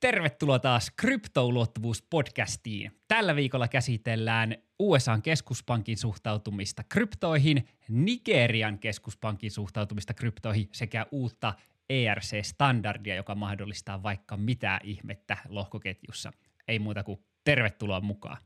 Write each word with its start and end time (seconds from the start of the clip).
Tervetuloa 0.00 0.58
taas 0.58 0.92
kryptoulottuvuus-podcastiin. 0.96 2.90
Tällä 3.08 3.36
viikolla 3.36 3.68
käsitellään 3.68 4.56
USAn 4.78 5.22
keskuspankin 5.22 5.96
suhtautumista 5.96 6.82
kryptoihin, 6.88 7.68
Nigerian 7.88 8.78
keskuspankin 8.78 9.50
suhtautumista 9.50 10.14
kryptoihin 10.14 10.68
sekä 10.72 11.06
uutta 11.12 11.54
ERC-standardia, 11.88 13.14
joka 13.14 13.34
mahdollistaa 13.34 14.02
vaikka 14.02 14.36
mitä 14.36 14.80
ihmettä 14.84 15.36
lohkoketjussa. 15.48 16.32
Ei 16.68 16.78
muuta 16.78 17.04
kuin 17.04 17.20
tervetuloa 17.44 18.00
mukaan. 18.00 18.36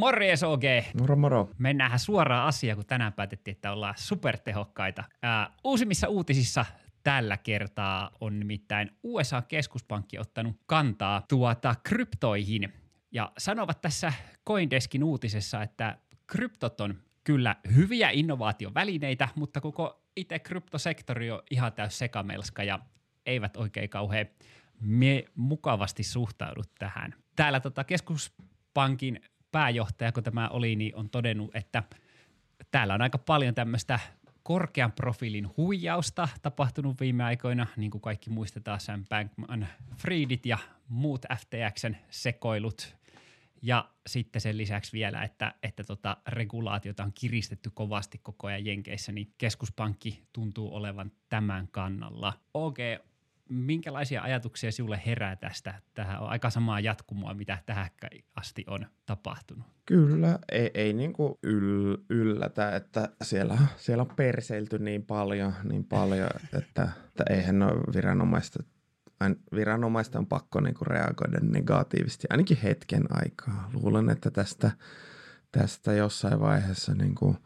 Morjes 0.00 0.42
OG! 0.42 0.62
Moro 1.00 1.16
moro. 1.16 1.50
Mennään 1.58 1.98
suoraan 1.98 2.48
asiaan, 2.48 2.76
kun 2.76 2.86
tänään 2.86 3.12
päätettiin, 3.12 3.52
että 3.54 3.72
ollaan 3.72 3.94
supertehokkaita. 3.96 5.04
Ää, 5.22 5.50
uusimmissa 5.64 6.08
uutisissa 6.08 6.64
tällä 7.02 7.36
kertaa 7.36 8.10
on 8.20 8.38
nimittäin 8.38 8.90
USA-keskuspankki 9.02 10.18
ottanut 10.18 10.56
kantaa 10.66 11.22
tuota 11.28 11.74
kryptoihin 11.82 12.72
ja 13.12 13.32
sanovat 13.38 13.80
tässä 13.80 14.12
Coindeskin 14.48 15.04
uutisessa, 15.04 15.62
että 15.62 15.98
kryptot 16.26 16.80
on 16.80 16.94
kyllä 17.24 17.56
hyviä 17.74 18.10
innovaatiovälineitä, 18.10 19.28
mutta 19.34 19.60
koko 19.60 20.02
itse 20.16 20.38
kryptosektori 20.38 21.30
on 21.30 21.42
ihan 21.50 21.72
täys 21.72 21.98
sekamelska 21.98 22.62
ja 22.62 22.78
eivät 23.26 23.56
oikein 23.56 23.90
kauhean 23.90 24.26
me 24.80 25.24
mukavasti 25.34 26.02
suhtaudu 26.02 26.62
tähän. 26.78 27.14
Täällä 27.36 27.60
tota 27.60 27.84
keskuspankin 27.84 29.20
pääjohtaja, 29.52 30.12
kun 30.12 30.22
tämä 30.22 30.48
oli, 30.48 30.76
niin 30.76 30.96
on 30.96 31.10
todennut, 31.10 31.56
että 31.56 31.82
täällä 32.70 32.94
on 32.94 33.02
aika 33.02 33.18
paljon 33.18 33.54
tämmöistä 33.54 33.98
korkean 34.42 34.92
profiilin 34.92 35.48
huijausta 35.56 36.28
tapahtunut 36.42 37.00
viime 37.00 37.24
aikoina, 37.24 37.66
niin 37.76 37.90
kuin 37.90 38.00
kaikki 38.00 38.30
muistetaan 38.30 38.80
Sam 38.80 39.04
Bankman 39.08 39.66
Friedit 39.96 40.46
ja 40.46 40.58
muut 40.88 41.26
FTXn 41.36 41.96
sekoilut. 42.10 42.96
Ja 43.62 43.88
sitten 44.06 44.40
sen 44.40 44.56
lisäksi 44.56 44.92
vielä, 44.92 45.22
että, 45.22 45.54
että 45.62 45.84
tota 45.84 46.16
regulaatiota 46.28 47.04
on 47.04 47.12
kiristetty 47.12 47.70
kovasti 47.74 48.18
koko 48.18 48.46
ajan 48.46 48.66
Jenkeissä, 48.66 49.12
niin 49.12 49.34
keskuspankki 49.38 50.22
tuntuu 50.32 50.74
olevan 50.74 51.12
tämän 51.28 51.68
kannalla. 51.68 52.32
Okei, 52.54 52.96
okay, 52.96 53.09
minkälaisia 53.50 54.22
ajatuksia 54.22 54.72
sinulle 54.72 55.02
herää 55.06 55.36
tästä? 55.36 55.74
Tähän 55.94 56.20
on 56.20 56.28
aika 56.28 56.50
samaa 56.50 56.80
jatkumoa, 56.80 57.34
mitä 57.34 57.58
tähän 57.66 57.90
asti 58.36 58.64
on 58.66 58.86
tapahtunut. 59.06 59.66
Kyllä, 59.86 60.38
ei, 60.52 60.70
ei 60.74 60.92
niin 60.92 61.12
kuin 61.12 61.34
yl, 61.42 61.96
yllätä, 62.10 62.76
että 62.76 63.08
siellä, 63.22 63.58
siellä 63.76 64.02
on 64.02 64.16
perseilty 64.16 64.78
niin 64.78 65.06
paljon, 65.06 65.52
niin 65.64 65.84
paljon 65.84 66.28
että, 66.58 66.88
että 67.08 67.24
eihän 67.30 67.62
ole 67.62 67.94
viranomaista 67.94 68.62
viranomaista 69.54 70.18
on 70.18 70.26
pakko 70.26 70.60
niin 70.60 70.74
kuin 70.74 70.86
reagoida 70.86 71.38
negatiivisesti, 71.42 72.26
ainakin 72.30 72.56
hetken 72.56 73.04
aikaa. 73.10 73.70
Luulen, 73.72 74.10
että 74.10 74.30
tästä, 74.30 74.70
tästä 75.52 75.92
jossain 75.92 76.40
vaiheessa 76.40 76.94
niin 76.94 77.14
kuin 77.14 77.36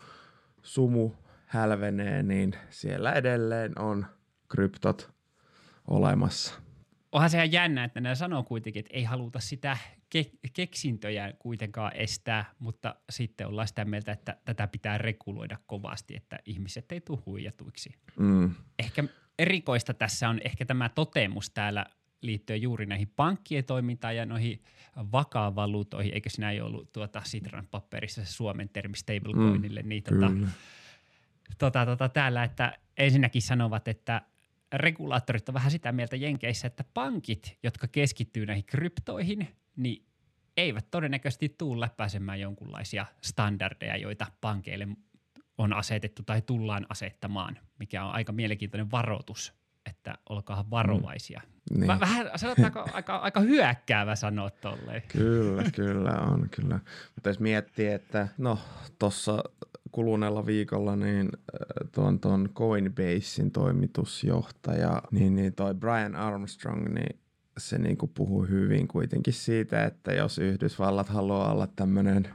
sumu 0.63 1.11
hälvenee, 1.47 2.23
niin 2.23 2.55
siellä 2.71 3.13
edelleen 3.13 3.79
on 3.79 4.07
kryptot 4.49 5.14
olemassa. 5.89 6.55
Onhan 7.13 7.31
se 7.31 7.37
ihan 7.37 7.53
jännä, 7.53 7.85
että 7.85 8.01
ne 8.01 8.15
sanoo 8.15 8.43
kuitenkin, 8.43 8.81
että 8.81 8.97
ei 8.97 9.05
haluta 9.05 9.41
sitä 9.41 9.77
ke- 10.17 10.51
keksintöjä 10.53 11.33
kuitenkaan 11.39 11.93
estää, 11.97 12.45
mutta 12.59 12.95
sitten 13.11 13.47
ollaan 13.47 13.69
sitä 13.69 13.85
mieltä, 13.85 14.13
että 14.13 14.37
tätä 14.45 14.67
pitää 14.67 14.99
reguloida 14.99 15.59
kovasti, 15.67 16.17
että 16.17 16.39
ihmiset 16.45 16.93
ei 16.93 17.01
tule 17.01 17.19
huijatuiksi. 17.27 17.95
Mm. 18.19 18.55
Ehkä 18.79 19.05
erikoista 19.39 19.95
tässä 19.95 20.29
on 20.29 20.41
ehkä 20.45 20.65
tämä 20.65 20.89
totemus 20.89 21.51
täällä 21.51 21.87
liittyen 22.21 22.63
juuri 22.63 22.87
näihin 22.87 23.13
pankkien 23.17 23.65
toimintaan 23.65 24.17
ja 24.17 24.27
noihin 24.27 24.63
vakaavaluutoihin, 25.13 26.15
eikö 26.15 26.31
sinä 26.31 26.51
ei 26.51 26.61
ollut 26.61 26.93
tuota 26.93 27.23
Sitran 27.25 27.67
paperissa 27.71 28.25
se 28.25 28.33
suomen 28.33 28.69
termi 28.69 28.97
stablecoinille, 28.97 29.83
mm, 29.83 29.89
niin 29.89 30.03
tota, 30.03 30.31
tota, 31.59 31.87
tota, 31.87 32.09
täällä, 32.09 32.45
että 32.45 32.79
ensinnäkin 32.97 33.43
sanovat, 33.43 33.89
että 33.89 34.23
regulaattorit 34.73 35.49
on 35.49 35.55
vähän 35.55 35.71
sitä 35.71 35.93
mieltä 35.93 36.17
Jenkeissä, 36.17 36.67
että 36.67 36.85
pankit, 36.95 37.59
jotka 37.63 37.89
keskittyy 37.89 38.47
näihin 38.47 38.65
kryptoihin, 38.65 39.49
niin 39.77 40.07
eivät 40.57 40.91
todennäköisesti 40.91 41.49
tule 41.49 41.81
läpäisemään 41.81 42.41
jonkunlaisia 42.41 43.07
standardeja, 43.23 43.97
joita 43.97 44.27
pankeille 44.41 44.89
on 45.59 45.73
asetettu 45.73 46.23
tai 46.23 46.43
tullaan 46.43 46.87
asettamaan, 46.89 47.59
mikä 47.79 48.05
on 48.05 48.13
aika 48.13 48.33
mielenkiintoinen 48.33 48.91
varoitus, 48.91 49.55
että 49.87 50.15
olkaa 50.29 50.71
varovaisia. 50.71 51.41
Mm. 51.45 51.81
Niin. 51.81 52.01
Vähän 52.01 52.31
sanotaanko 52.37 52.87
aika, 52.93 53.17
aika 53.17 53.41
hyökkäävä 53.41 54.17
sanoa 54.17 54.51
tolleen. 54.51 55.03
Kyllä, 55.09 55.63
kyllä 55.75 56.11
on, 56.11 56.49
kyllä. 56.51 56.81
Mutta 57.15 57.29
jos 57.31 57.41
miettii, 57.41 57.87
että 57.87 58.29
no 58.39 58.59
tuossa 58.99 59.45
kuluneella 59.95 60.47
viikolla 60.47 60.97
niin 60.97 61.29
äh, 61.35 61.91
tuon, 61.93 62.21
tuon 62.21 62.49
Coinbasein 62.55 63.51
toimitusjohtaja, 63.53 65.03
niin, 65.11 65.37
niin 65.37 65.55
toi 65.55 65.75
Brian 65.75 66.17
Armstrong, 66.17 66.89
niin 66.89 67.21
se 67.59 67.79
niin 67.79 67.97
kuin 67.97 68.13
puhuu 68.15 68.43
hyvin 68.43 68.89
kuitenkin 68.89 69.35
siitä, 69.35 69.85
että 69.85 70.13
jos 70.13 70.39
Yhdysvallat 70.39 71.09
haluaa 71.09 71.53
olla 71.53 71.67
tämmöinen 71.67 72.29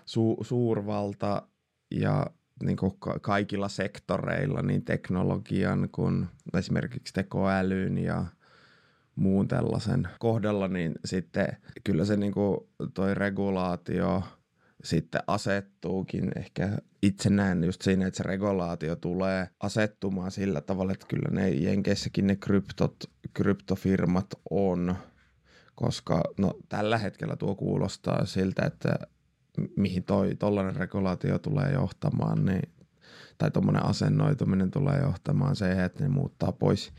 su- 0.00 0.44
suurvalta 0.44 1.42
ja 1.90 2.26
niin 2.62 2.76
kuin 2.76 2.92
kaikilla 3.20 3.68
sektoreilla, 3.68 4.62
niin 4.62 4.84
teknologian 4.84 5.88
kuin 5.92 6.26
esimerkiksi 6.54 7.14
tekoälyn 7.14 7.98
ja 7.98 8.24
muun 9.14 9.48
tällaisen 9.48 10.08
kohdalla, 10.18 10.68
niin 10.68 10.94
sitten 11.04 11.46
kyllä 11.84 12.04
se 12.04 12.16
niin 12.16 12.32
kuin 12.32 12.58
toi 12.94 13.14
regulaatio– 13.14 14.22
sitten 14.84 15.22
asettuukin 15.26 16.30
ehkä. 16.36 16.78
Itse 17.02 17.30
näen 17.30 17.64
just 17.64 17.82
siinä, 17.82 18.06
että 18.06 18.18
se 18.18 18.22
regulaatio 18.22 18.96
tulee 18.96 19.48
asettumaan 19.60 20.30
sillä 20.30 20.60
tavalla, 20.60 20.92
että 20.92 21.06
kyllä 21.06 21.28
ne 21.30 21.50
Jenkeissäkin 21.50 22.26
ne 22.26 22.36
kryptot, 22.36 22.96
kryptofirmat 23.34 24.26
on, 24.50 24.96
koska 25.74 26.22
no, 26.38 26.54
tällä 26.68 26.98
hetkellä 26.98 27.36
tuo 27.36 27.54
kuulostaa 27.54 28.24
siltä, 28.24 28.66
että 28.66 28.98
mihin 29.76 30.04
toi 30.04 30.36
tollainen 30.36 30.76
regulaatio 30.76 31.38
tulee 31.38 31.72
johtamaan, 31.72 32.44
niin, 32.44 32.72
tai 33.38 33.50
tuommoinen 33.50 33.84
asennoituminen 33.84 34.70
tulee 34.70 35.00
johtamaan 35.00 35.56
se, 35.56 35.84
että 35.84 36.02
ne 36.02 36.08
muuttaa 36.08 36.52
pois 36.52 36.92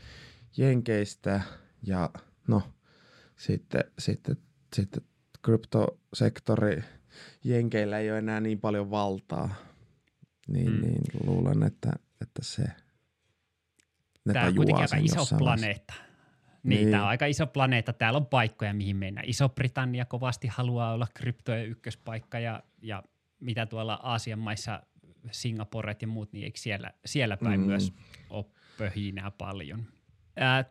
Jenkeistä. 0.56 1.40
Ja 1.82 2.10
no 2.48 2.62
sitten, 3.36 3.84
sitten, 3.98 4.36
sitten 4.74 5.02
kryptosektori– 5.42 6.82
Jenkeillä 7.44 7.98
ei 7.98 8.10
ole 8.10 8.18
enää 8.18 8.40
niin 8.40 8.60
paljon 8.60 8.90
valtaa, 8.90 9.54
niin, 10.48 10.72
mm. 10.72 10.80
niin 10.80 11.02
luulen, 11.24 11.62
että, 11.62 11.92
että 12.20 12.42
se 12.44 12.62
ne 14.24 14.32
Tämä 14.32 14.46
on 14.46 14.54
kuitenkin 14.54 14.82
aika 14.82 14.96
iso 14.96 15.36
planeetta. 15.38 15.94
Niin, 16.62 16.80
niin, 16.80 16.90
tämä 16.90 17.02
on 17.02 17.08
aika 17.08 17.26
iso 17.26 17.46
planeetta. 17.46 17.92
Täällä 17.92 18.16
on 18.16 18.26
paikkoja, 18.26 18.74
mihin 18.74 18.96
mennä. 18.96 19.22
Iso-Britannia 19.24 20.04
kovasti 20.04 20.48
haluaa 20.48 20.92
olla 20.92 21.06
kryptojen 21.14 21.66
ykköspaikka 21.66 22.38
ja, 22.38 22.62
ja 22.82 23.02
mitä 23.40 23.66
tuolla 23.66 23.94
Aasian 24.02 24.38
maissa, 24.38 24.82
Singaporet 25.30 26.02
ja 26.02 26.08
muut, 26.08 26.32
niin 26.32 26.44
eikö 26.44 26.58
siellä, 26.58 26.90
siellä 27.04 27.36
päin 27.36 27.60
mm. 27.60 27.66
myös 27.66 27.92
ole 28.30 28.44
pöhinää 28.78 29.30
paljon– 29.30 29.84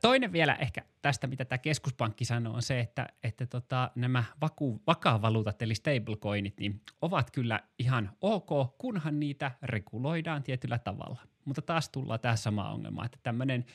Toinen 0.01 0.31
vielä 0.31 0.55
ehkä 0.55 0.81
tästä, 1.01 1.27
mitä 1.27 1.45
tämä 1.45 1.57
keskuspankki 1.57 2.25
sanoo, 2.25 2.55
on 2.55 2.61
se, 2.61 2.79
että, 2.79 3.07
että 3.23 3.45
tota, 3.45 3.91
nämä 3.95 4.23
vaku, 4.41 4.81
vakaavaluutat 4.87 5.61
eli 5.61 5.75
stablecoinit 5.75 6.59
niin 6.59 6.81
ovat 7.01 7.31
kyllä 7.31 7.59
ihan 7.79 8.11
ok, 8.21 8.77
kunhan 8.77 9.19
niitä 9.19 9.51
reguloidaan 9.61 10.43
tietyllä 10.43 10.79
tavalla. 10.79 11.21
Mutta 11.45 11.61
taas 11.61 11.89
tullaan 11.89 12.19
tähän 12.19 12.37
sama 12.37 12.69
ongelma, 12.69 13.05
että 13.05 13.19
tämmöinen 13.23 13.65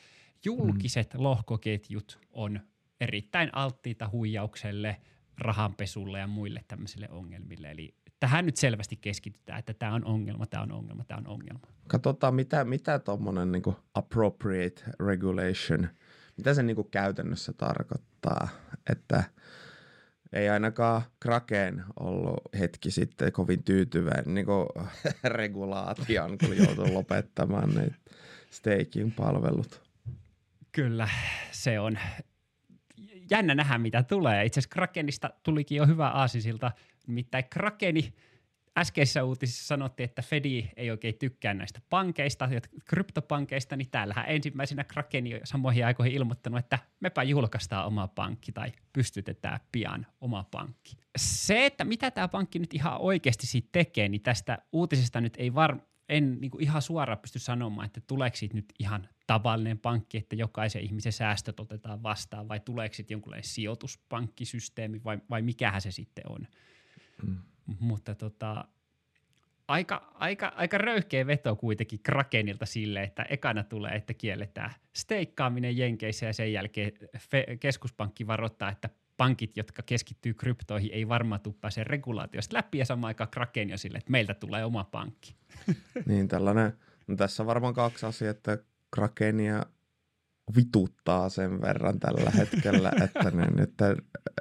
julkiset 0.44 1.14
mm. 1.14 1.23
lohkoketjut 1.23 2.19
on 2.32 2.61
erittäin 3.00 3.50
alttiita 3.52 4.08
huijaukselle, 4.12 5.00
rahanpesulle 5.38 6.19
ja 6.19 6.26
muille 6.26 6.64
tämmöisille 6.69 7.08
ongelmille. 7.11 7.70
Eli 7.70 7.94
tähän 8.25 8.47
nyt 8.47 8.56
selvästi 8.56 8.97
keskitytään, 8.97 9.59
että 9.59 9.75
tämä 9.75 9.94
on 9.94 10.05
ongelma, 10.05 10.47
tämä 10.47 10.62
on 10.62 10.73
ongelma, 10.73 11.05
tämä 11.05 11.19
on 11.19 11.26
ongelma. 11.26 11.61
Katsotaan, 11.87 12.35
mitä, 12.35 12.65
mitä 12.65 12.99
tuommoinen 12.99 13.53
niin 13.53 13.62
appropriate 13.94 14.82
regulation, 15.00 15.88
mitä 16.37 16.55
se 16.55 16.62
niin 16.62 16.91
käytännössä 16.91 17.53
tarkoittaa, 17.53 18.49
että 18.91 19.25
ei 20.32 20.49
ainakaan 20.49 21.03
Kraken 21.21 21.85
ollut 22.00 22.41
hetki 22.59 22.91
sitten 22.91 23.32
kovin 23.32 23.65
tyytyväinen 23.65 24.35
niin 24.35 24.47
regulaation, 25.25 26.38
kun 26.38 26.56
joutui 26.56 26.91
lopettamaan 26.91 27.75
ne 27.75 27.88
staking-palvelut. 28.50 29.82
Kyllä, 30.73 31.09
se 31.50 31.81
on 31.81 31.99
jännä 33.31 33.55
nähdä, 33.55 33.79
mitä 33.79 34.03
tulee. 34.03 34.44
Itse 34.44 34.61
asiassa 34.61 34.75
Krakenista 34.75 35.31
tulikin 35.43 35.76
jo 35.76 35.87
hyvä 35.87 36.09
aasisilta 36.09 36.73
Nimittäin 37.06 37.44
Krakeni 37.50 38.15
äskeisessä 38.79 39.25
uutisissa 39.25 39.67
sanottiin, 39.67 40.05
että 40.05 40.23
Fedi 40.23 40.69
ei 40.76 40.91
oikein 40.91 41.15
tykkää 41.19 41.55
näistä 41.55 41.81
pankeista, 41.91 42.49
kryptopankeista, 42.85 43.76
niin 43.76 43.91
täällähän 43.91 44.25
ensimmäisenä 44.29 44.85
Krakeni 44.85 45.35
on 45.35 45.41
samoihin 45.44 45.87
aikoihin 45.87 46.15
ilmoittanut, 46.15 46.59
että 46.59 46.79
mepä 47.00 47.23
julkaistaan 47.23 47.87
oma 47.87 48.09
pankki 48.09 48.53
tai 48.53 48.73
pystytetään 48.93 49.61
pian 49.73 50.06
oma 50.21 50.44
pankki. 50.50 50.97
Se, 51.17 51.67
että 51.67 51.85
mitä 51.85 52.11
tämä 52.11 52.29
pankki 52.29 52.59
nyt 52.59 52.75
ihan 52.75 53.00
oikeasti 53.00 53.47
siitä 53.47 53.69
tekee, 53.73 54.09
niin 54.09 54.23
tästä 54.23 54.59
uutisesta 54.73 55.21
nyt 55.21 55.35
ei 55.38 55.55
var, 55.55 55.76
en 56.09 56.41
niin 56.41 56.51
kuin 56.51 56.62
ihan 56.62 56.83
suoraan 56.83 57.19
pysty 57.19 57.39
sanomaan, 57.39 57.87
että 57.87 58.01
tuleeko 58.06 58.37
siitä 58.37 58.55
nyt 58.55 58.73
ihan 58.79 59.09
tavallinen 59.27 59.79
pankki, 59.79 60.19
että 60.19 60.37
jokaisen 60.37 60.83
ihmisen 60.83 61.12
säästöt 61.12 61.61
otetaan 61.61 62.03
vastaan, 62.03 62.49
vai 62.49 62.61
tuleeko 62.61 62.95
sitten 62.95 63.15
jonkunlainen 63.15 63.49
sijoituspankkisysteemi, 63.49 65.05
vai, 65.05 65.19
vai 65.31 65.43
mikähän 65.43 65.81
se 65.81 65.91
sitten 65.91 66.25
on. 66.29 66.47
Mm. 67.27 67.39
Mutta 67.81 68.15
tota, 68.15 68.65
aika, 69.69 70.12
aika, 70.15 70.53
aika 70.56 70.79
röyhkeä 70.79 71.27
veto 71.27 71.56
kuitenkin 71.56 72.01
Krakenilta 72.03 72.67
sille, 72.67 73.03
että 73.03 73.23
ekana 73.23 73.65
tulee, 73.65 73.93
että 73.93 74.15
kielletään 74.15 74.75
steikkaaminen 74.93 75.77
Jenkeissä 75.77 76.27
ja 76.27 76.33
sen 76.33 76.53
jälkeen 76.53 76.93
fe- 77.17 77.57
keskuspankki 77.61 78.27
varoittaa, 78.27 78.71
että 78.71 78.91
pankit, 79.16 79.56
jotka 79.56 79.82
keskittyy 79.82 80.34
kryptoihin, 80.34 80.90
ei 80.93 81.08
varmaan 81.08 81.40
tule 81.40 81.55
pääse 81.61 81.84
regulaatiosta 81.84 82.56
läpi 82.56 82.78
ja 82.78 82.84
samaan 82.84 83.08
aikaan 83.08 83.31
Kraken 83.31 83.70
jo 83.70 83.78
sille, 83.78 83.99
että 83.99 84.11
meiltä 84.11 84.34
tulee 84.34 84.64
oma 84.64 84.84
pankki. 84.84 85.37
niin 86.06 86.28
tällainen, 86.28 86.72
no 87.06 87.16
tässä 87.16 87.43
on 87.43 87.46
varmaan 87.46 87.75
kaksi 87.75 88.06
asiaa, 88.06 88.31
että 88.31 88.58
Krakenia 88.94 89.66
vituttaa 90.56 91.28
sen 91.28 91.61
verran 91.61 92.00
tällä 92.00 92.31
hetkellä, 92.31 92.93
että 93.05 93.31
ne, 93.31 93.62
että, 93.62 93.96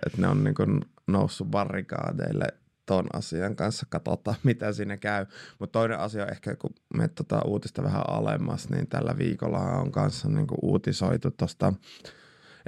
että 0.05 0.21
ne 0.21 0.27
on 0.27 0.43
niin 0.43 0.85
noussut 1.07 1.47
barrikaadeille 1.47 2.47
ton 2.85 3.05
asian 3.13 3.55
kanssa, 3.55 3.85
katsotaan 3.89 4.37
mitä 4.43 4.73
siinä 4.73 4.97
käy. 4.97 5.25
Mutta 5.59 5.79
toinen 5.79 5.99
asia 5.99 6.25
ehkä, 6.25 6.55
kun 6.55 6.75
me 6.93 7.07
tota 7.07 7.41
uutista 7.45 7.83
vähän 7.83 8.09
alemmas, 8.09 8.69
niin 8.69 8.87
tällä 8.87 9.17
viikolla 9.17 9.59
on 9.59 9.91
kanssa 9.91 10.29
niin 10.29 10.47
uutisoitu 10.61 11.31
tuosta 11.31 11.73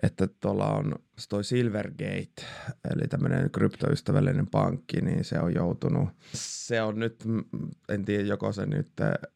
että 0.03 0.27
tuolla 0.27 0.67
on 0.67 0.95
toi 1.29 1.43
Silvergate, 1.43 2.45
eli 2.95 3.07
tämmöinen 3.07 3.51
kryptoystävällinen 3.51 4.47
pankki, 4.47 5.01
niin 5.01 5.23
se 5.23 5.39
on 5.39 5.53
joutunut, 5.53 6.09
se 6.33 6.81
on 6.81 6.99
nyt, 6.99 7.23
en 7.89 8.05
tiedä 8.05 8.23
joko 8.23 8.51
se 8.51 8.65
nyt 8.65 8.89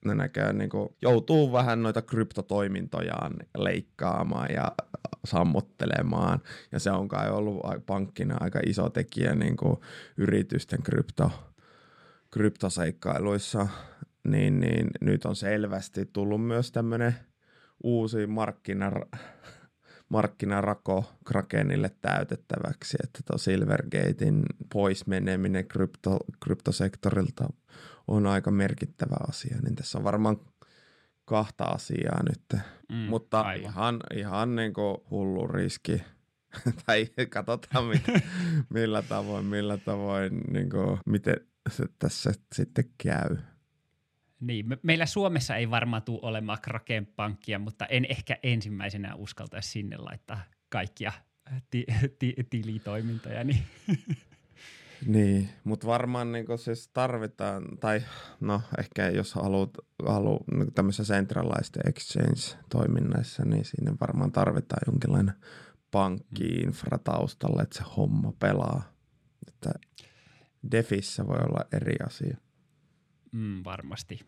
ne 0.05 0.15
näkee, 0.15 0.53
niin 0.53 0.69
kuin, 0.69 0.89
joutuu 1.01 1.51
vähän 1.51 1.83
noita 1.83 2.01
kryptotoimintojaan 2.01 3.33
leikkaamaan 3.57 4.49
ja 4.53 4.71
sammuttelemaan, 5.25 6.39
ja 6.71 6.79
se 6.79 6.91
on 6.91 7.07
kai 7.07 7.31
ollut 7.31 7.61
pankkina 7.85 8.37
aika 8.39 8.59
iso 8.65 8.89
tekijä 8.89 9.35
niin 9.35 9.57
kuin 9.57 9.77
yritysten 10.17 10.83
krypto, 10.83 11.31
kryptoseikkailuissa, 12.31 13.67
niin, 14.23 14.59
niin 14.59 14.87
nyt 15.01 15.25
on 15.25 15.35
selvästi 15.35 16.05
tullut 16.05 16.45
myös 16.45 16.71
tämmöinen 16.71 17.15
uusi 17.83 18.27
markkina 18.27 18.91
markkinarako 20.09 21.13
Krakenille 21.25 21.91
täytettäväksi, 22.01 22.97
että 23.03 23.19
tuo 23.25 23.37
Silvergatein 23.37 24.43
pois 24.73 25.07
meneminen 25.07 25.67
krypto, 25.67 26.19
kryptosektorilta 26.43 27.49
on 28.07 28.27
aika 28.27 28.51
merkittävä 28.51 29.15
asia, 29.29 29.57
niin 29.63 29.75
tässä 29.75 29.97
on 29.97 30.03
varmaan 30.03 30.37
kahta 31.25 31.63
asiaa 31.63 32.23
nyt, 32.23 32.61
mm, 32.89 32.95
mutta 32.95 33.41
aivan. 33.41 33.71
ihan, 33.71 33.99
ihan 34.13 34.55
niin 34.55 34.73
kuin 34.73 34.97
hullu 35.11 35.47
riski, 35.47 36.03
tai 36.85 37.07
katsotaan 37.29 37.85
mit, 37.85 38.03
millä 38.73 39.01
tavoin, 39.01 39.45
millä 39.45 39.77
tavoin, 39.77 40.41
niin 40.51 40.69
kuin, 40.69 40.99
miten 41.05 41.35
se 41.69 41.85
tässä 41.99 42.31
sitten 42.55 42.85
käy. 43.03 43.37
Niin, 44.39 44.67
me, 44.69 44.77
meillä 44.83 45.05
Suomessa 45.05 45.55
ei 45.55 45.69
varmaan 45.69 46.01
tule 46.01 46.19
olemaan 46.21 46.61
Kraken 46.61 47.05
pankkia, 47.05 47.59
mutta 47.59 47.85
en 47.85 48.05
ehkä 48.09 48.37
ensimmäisenä 48.43 49.15
uskaltaisi 49.15 49.69
sinne 49.69 49.97
laittaa 49.97 50.41
kaikkia 50.69 51.11
ti, 51.69 51.85
ti, 52.19 52.35
tilitoimintoja. 52.49 53.43
Niin. 53.43 53.63
Niin, 55.05 55.49
mutta 55.63 55.87
varmaan 55.87 56.31
niin 56.31 56.45
siis 56.57 56.87
tarvitaan, 56.87 57.63
tai 57.79 58.01
no 58.39 58.61
ehkä 58.79 59.09
jos 59.09 59.33
haluat, 59.33 59.69
haluat 60.07 60.47
niin 60.47 60.73
tämmöisessä 60.73 61.13
centralized 61.13 61.81
exchange-toiminnassa, 61.87 63.45
niin 63.45 63.65
siinä 63.65 63.93
varmaan 64.01 64.31
tarvitaan 64.31 64.81
jonkinlainen 64.85 65.33
pankki-infra 65.91 66.97
taustalla, 67.03 67.63
että 67.63 67.77
se 67.77 67.83
homma 67.97 68.33
pelaa. 68.39 68.93
Että 69.47 69.71
Defissä 70.71 71.27
voi 71.27 71.37
olla 71.37 71.65
eri 71.71 71.95
asia. 72.07 72.37
Mm, 73.31 73.61
varmasti. 73.63 74.19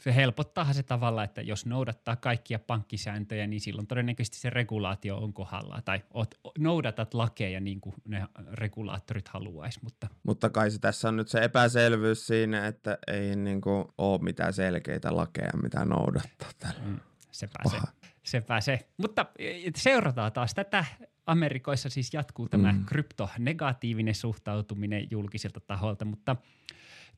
Se 0.00 0.14
helpottaa 0.14 0.72
se 0.72 0.82
tavalla, 0.82 1.24
että 1.24 1.42
jos 1.42 1.66
noudattaa 1.66 2.16
kaikkia 2.16 2.58
pankkisääntöjä, 2.58 3.46
niin 3.46 3.60
silloin 3.60 3.86
todennäköisesti 3.86 4.38
se 4.38 4.50
regulaatio 4.50 5.16
on 5.16 5.32
kohdalla 5.32 5.82
tai 5.84 6.02
oot, 6.14 6.34
noudatat 6.58 7.14
lakeja 7.14 7.60
niin 7.60 7.80
kuin 7.80 7.94
ne 8.08 8.26
regulaattorit 8.52 9.28
haluaisi. 9.28 9.80
Mutta. 9.82 10.08
mutta 10.22 10.50
kai 10.50 10.70
se 10.70 10.78
tässä 10.78 11.08
on 11.08 11.16
nyt 11.16 11.28
se 11.28 11.38
epäselvyys 11.38 12.26
siinä, 12.26 12.66
että 12.66 12.98
ei 13.06 13.36
niin 13.36 13.60
kuin 13.60 13.84
ole 13.98 14.22
mitään 14.22 14.52
selkeitä 14.52 15.16
lakeja, 15.16 15.50
mitä 15.62 15.84
noudattaa 15.84 16.50
tällä. 16.58 16.80
Mm, 16.84 17.00
sepä 17.30 17.58
se. 17.70 17.76
Sepä 18.22 18.60
se. 18.60 18.88
Mutta 18.96 19.26
e, 19.38 19.70
seurataan 19.76 20.32
taas 20.32 20.54
tätä. 20.54 20.84
Amerikoissa 21.26 21.88
siis 21.88 22.14
jatkuu 22.14 22.48
tämä 22.48 22.72
mm. 22.72 22.84
kryptonegatiivinen 22.86 24.14
suhtautuminen 24.14 25.06
julkisilta 25.10 25.60
taholta, 25.60 26.04
mutta– 26.04 26.36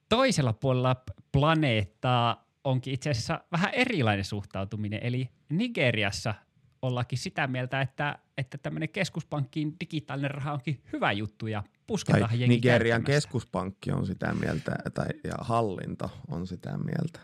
toisella 0.09 0.53
puolella 0.53 0.97
planeettaa 1.33 2.47
onkin 2.65 2.95
itse 2.95 3.11
asiassa 3.11 3.41
vähän 3.53 3.75
erilainen 3.75 4.25
suhtautuminen, 4.25 5.01
eli 5.03 5.29
Nigeriassa 5.49 6.35
ollakin 6.83 7.19
sitä 7.19 7.47
mieltä, 7.47 7.81
että, 7.81 8.19
että 8.39 8.59
tämmöinen 8.59 8.89
keskuspankkiin 8.89 9.77
digitaalinen 9.81 10.31
raha 10.31 10.53
onkin 10.53 10.83
hyvä 10.93 11.13
juttu 11.13 11.47
ja 11.47 11.63
pusketaan 11.87 12.29
tai 12.29 12.49
Nigerian 12.49 13.05
keskuspankki 13.05 13.93
on 13.93 14.07
sitä 14.07 14.35
mieltä 14.35 14.77
tai, 14.95 15.07
ja 15.25 15.35
hallinto 15.41 16.11
on 16.29 16.47
sitä 16.47 16.79
mieltä, 16.79 17.21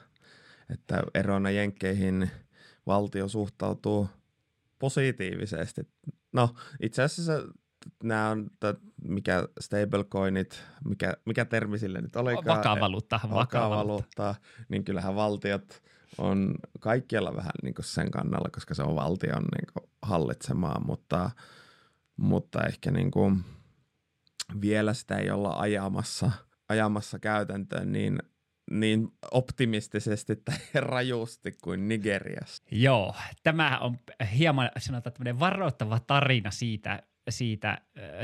että 0.70 1.02
erona 1.14 1.50
jenkkeihin 1.50 2.30
valtio 2.86 3.28
suhtautuu 3.28 4.08
positiivisesti. 4.78 5.82
No 6.32 6.54
itse 6.82 7.02
asiassa 7.02 7.32
nämä 8.02 8.30
on, 8.30 8.50
mikä 9.04 9.48
stablecoinit, 9.60 10.64
mikä, 10.84 11.14
mikä 11.26 11.44
termi 11.44 11.78
sille 11.78 12.00
nyt 12.00 12.16
olikaan? 12.16 12.58
Vakavaluutta. 12.58 13.20
Vakavaluutta, 13.30 14.34
niin 14.68 14.84
kyllähän 14.84 15.14
valtiot 15.14 15.82
on 16.18 16.54
kaikkialla 16.80 17.36
vähän 17.36 17.52
niin 17.62 17.74
kuin 17.74 17.84
sen 17.84 18.10
kannalla, 18.10 18.50
koska 18.52 18.74
se 18.74 18.82
on 18.82 18.96
valtion 18.96 19.42
niin 19.42 19.66
kuin 19.72 19.90
hallitsemaa, 20.02 20.80
mutta, 20.86 21.30
mutta 22.16 22.62
ehkä 22.62 22.90
niin 22.90 23.10
kuin 23.10 23.44
vielä 24.60 24.94
sitä 24.94 25.16
ei 25.16 25.30
olla 25.30 25.60
ajamassa, 25.60 26.30
ajamassa 26.68 27.18
käytäntöön 27.18 27.92
niin 27.92 28.18
niin 28.70 29.08
optimistisesti 29.30 30.36
tai 30.36 30.56
rajusti 30.80 31.52
kuin 31.62 31.88
Nigeriassa. 31.88 32.62
Joo, 32.70 33.14
tämä 33.42 33.78
on 33.78 33.98
hieman 34.38 34.70
sanotaan 34.78 35.12
tämmöinen 35.12 35.40
varoittava 35.40 36.00
tarina 36.06 36.50
siitä, 36.50 37.02
siitä, 37.28 37.78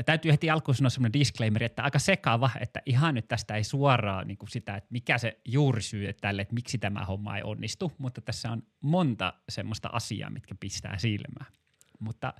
täytyy 0.05 0.31
heti 0.31 0.49
alkuun 0.49 0.75
sanoa 0.75 0.89
semmoinen 0.89 1.19
disclaimer, 1.19 1.63
että 1.63 1.83
aika 1.83 1.99
sekava, 1.99 2.49
että 2.59 2.81
ihan 2.85 3.15
nyt 3.15 3.27
tästä 3.27 3.55
ei 3.55 3.63
suoraan 3.63 4.27
niin 4.27 4.37
kuin 4.37 4.49
sitä, 4.49 4.75
että 4.75 4.87
mikä 4.91 5.17
se 5.17 5.39
juurisyy 5.45 6.13
tälle, 6.13 6.41
että 6.41 6.53
miksi 6.53 6.77
tämä 6.77 7.05
homma 7.05 7.37
ei 7.37 7.43
onnistu, 7.43 7.91
mutta 7.97 8.21
tässä 8.21 8.51
on 8.51 8.63
monta 8.81 9.33
semmoista 9.49 9.89
asiaa, 9.93 10.29
mitkä 10.29 10.55
pistää 10.59 10.97
silmään. 10.97 11.51
Mutta 11.99 12.33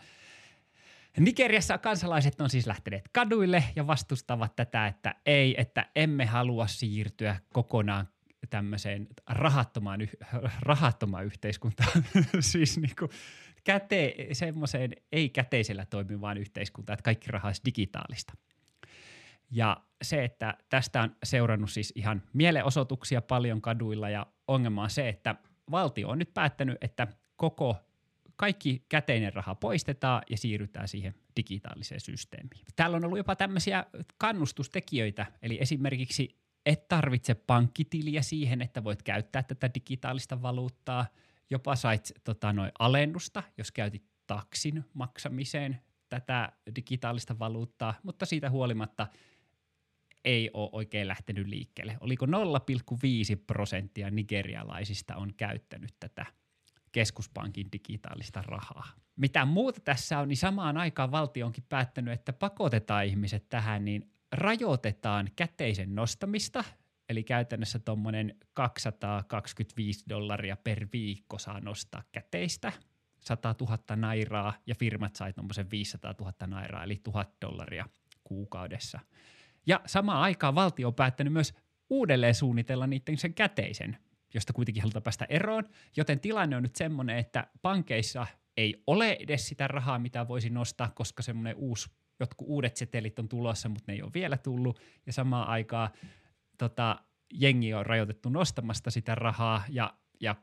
Nigeriassa 1.19 1.77
kansalaiset 1.77 2.41
on 2.41 2.49
siis 2.49 2.67
lähteneet 2.67 3.09
kaduille 3.11 3.63
ja 3.75 3.87
vastustavat 3.87 4.55
tätä, 4.55 4.87
että 4.87 5.15
ei, 5.25 5.61
että 5.61 5.85
emme 5.95 6.25
halua 6.25 6.67
siirtyä 6.67 7.39
kokonaan 7.53 8.07
tämmöiseen 8.49 9.07
rahattomaan, 9.27 9.99
rahattomaan 10.61 11.25
yhteiskuntaan. 11.25 12.03
siis 12.39 12.77
niin 12.77 12.95
kuin, 12.99 13.11
käte, 13.63 14.15
semmoiseen 14.33 14.91
ei-käteisellä 15.11 15.85
toimivaan 15.85 16.37
yhteiskuntaan, 16.37 16.93
että 16.93 17.03
kaikki 17.03 17.31
raha 17.31 17.47
olisi 17.47 17.61
digitaalista. 17.65 18.33
Ja 19.51 19.77
se, 20.01 20.23
että 20.23 20.57
tästä 20.69 21.01
on 21.01 21.15
seurannut 21.23 21.71
siis 21.71 21.93
ihan 21.95 22.23
mielenosoituksia 22.33 23.21
paljon 23.21 23.61
kaduilla 23.61 24.09
ja 24.09 24.27
ongelma 24.47 24.83
on 24.83 24.89
se, 24.89 25.09
että 25.09 25.35
valtio 25.71 26.09
on 26.09 26.19
nyt 26.19 26.33
päättänyt, 26.33 26.77
että 26.81 27.07
koko 27.35 27.75
kaikki 28.35 28.85
käteinen 28.89 29.33
raha 29.33 29.55
poistetaan 29.55 30.21
ja 30.29 30.37
siirrytään 30.37 30.87
siihen 30.87 31.15
digitaaliseen 31.35 31.99
systeemiin. 31.99 32.65
Täällä 32.75 32.97
on 32.97 33.05
ollut 33.05 33.17
jopa 33.17 33.35
tämmöisiä 33.35 33.85
kannustustekijöitä, 34.17 35.25
eli 35.41 35.57
esimerkiksi 35.61 36.39
et 36.65 36.87
tarvitse 36.87 37.35
pankkitiliä 37.35 38.21
siihen, 38.21 38.61
että 38.61 38.83
voit 38.83 39.03
käyttää 39.03 39.43
tätä 39.43 39.69
digitaalista 39.73 40.41
valuuttaa– 40.41 41.05
jopa 41.49 41.75
sait 41.75 42.11
tota, 42.23 42.53
noin 42.53 42.71
alennusta, 42.79 43.43
jos 43.57 43.71
käytit 43.71 44.03
taksin 44.27 44.85
maksamiseen 44.93 45.81
tätä 46.09 46.51
digitaalista 46.75 47.39
valuuttaa, 47.39 47.93
mutta 48.03 48.25
siitä 48.25 48.49
huolimatta 48.49 49.07
ei 50.25 50.49
ole 50.53 50.69
oikein 50.71 51.07
lähtenyt 51.07 51.47
liikkeelle. 51.47 51.97
Oliko 52.01 52.25
0,5 52.25 52.31
prosenttia 53.47 54.11
nigerialaisista 54.11 55.15
on 55.15 55.33
käyttänyt 55.37 55.95
tätä 55.99 56.25
keskuspankin 56.91 57.67
digitaalista 57.71 58.41
rahaa. 58.41 58.91
Mitä 59.15 59.45
muuta 59.45 59.79
tässä 59.81 60.19
on, 60.19 60.27
niin 60.27 60.37
samaan 60.37 60.77
aikaan 60.77 61.11
valtio 61.11 61.45
onkin 61.45 61.65
päättänyt, 61.69 62.13
että 62.13 62.33
pakotetaan 62.33 63.05
ihmiset 63.05 63.49
tähän, 63.49 63.85
niin 63.85 64.11
rajoitetaan 64.31 65.29
käteisen 65.35 65.95
nostamista, 65.95 66.63
eli 67.09 67.23
käytännössä 67.23 67.79
tuommoinen 67.79 68.35
225 68.53 70.05
dollaria 70.09 70.57
per 70.57 70.87
viikko 70.93 71.37
saa 71.37 71.59
nostaa 71.59 72.03
käteistä, 72.11 72.71
100 73.19 73.55
000 73.61 73.95
nairaa, 73.95 74.53
ja 74.67 74.75
firmat 74.75 75.15
sai 75.15 75.33
tuommoisen 75.33 75.71
500 75.71 76.15
000 76.19 76.33
nairaa, 76.47 76.83
eli 76.83 76.99
1000 77.03 77.29
dollaria 77.41 77.85
kuukaudessa. 78.23 78.99
Ja 79.67 79.81
samaan 79.85 80.21
aikaan 80.21 80.55
valtio 80.55 80.87
on 80.87 80.95
päättänyt 80.95 81.33
myös 81.33 81.53
uudelleen 81.89 82.35
suunnitella 82.35 82.87
niiden 82.87 83.17
sen 83.17 83.33
käteisen, 83.33 83.97
josta 84.33 84.53
kuitenkin 84.53 84.83
halutaan 84.83 85.03
päästä 85.03 85.25
eroon, 85.29 85.63
joten 85.97 86.19
tilanne 86.19 86.55
on 86.55 86.63
nyt 86.63 86.75
semmoinen, 86.75 87.17
että 87.17 87.47
pankeissa 87.61 88.27
ei 88.57 88.83
ole 88.87 89.17
edes 89.19 89.47
sitä 89.47 89.67
rahaa, 89.67 89.99
mitä 89.99 90.27
voisi 90.27 90.49
nostaa, 90.49 90.91
koska 90.95 91.23
semmoinen 91.23 91.55
uusi, 91.55 91.89
jotkut 92.19 92.47
uudet 92.49 92.77
setelit 92.77 93.19
on 93.19 93.29
tulossa, 93.29 93.69
mutta 93.69 93.83
ne 93.87 93.93
ei 93.93 94.01
ole 94.01 94.11
vielä 94.13 94.37
tullut, 94.37 94.79
ja 95.05 95.13
samaan 95.13 95.47
aikaan 95.47 95.89
tota, 96.59 96.99
jengi 97.33 97.73
on 97.73 97.85
rajoitettu 97.85 98.29
nostamasta 98.29 98.91
sitä 98.91 99.15
rahaa, 99.15 99.63
ja, 99.69 99.93
ja 100.19 100.35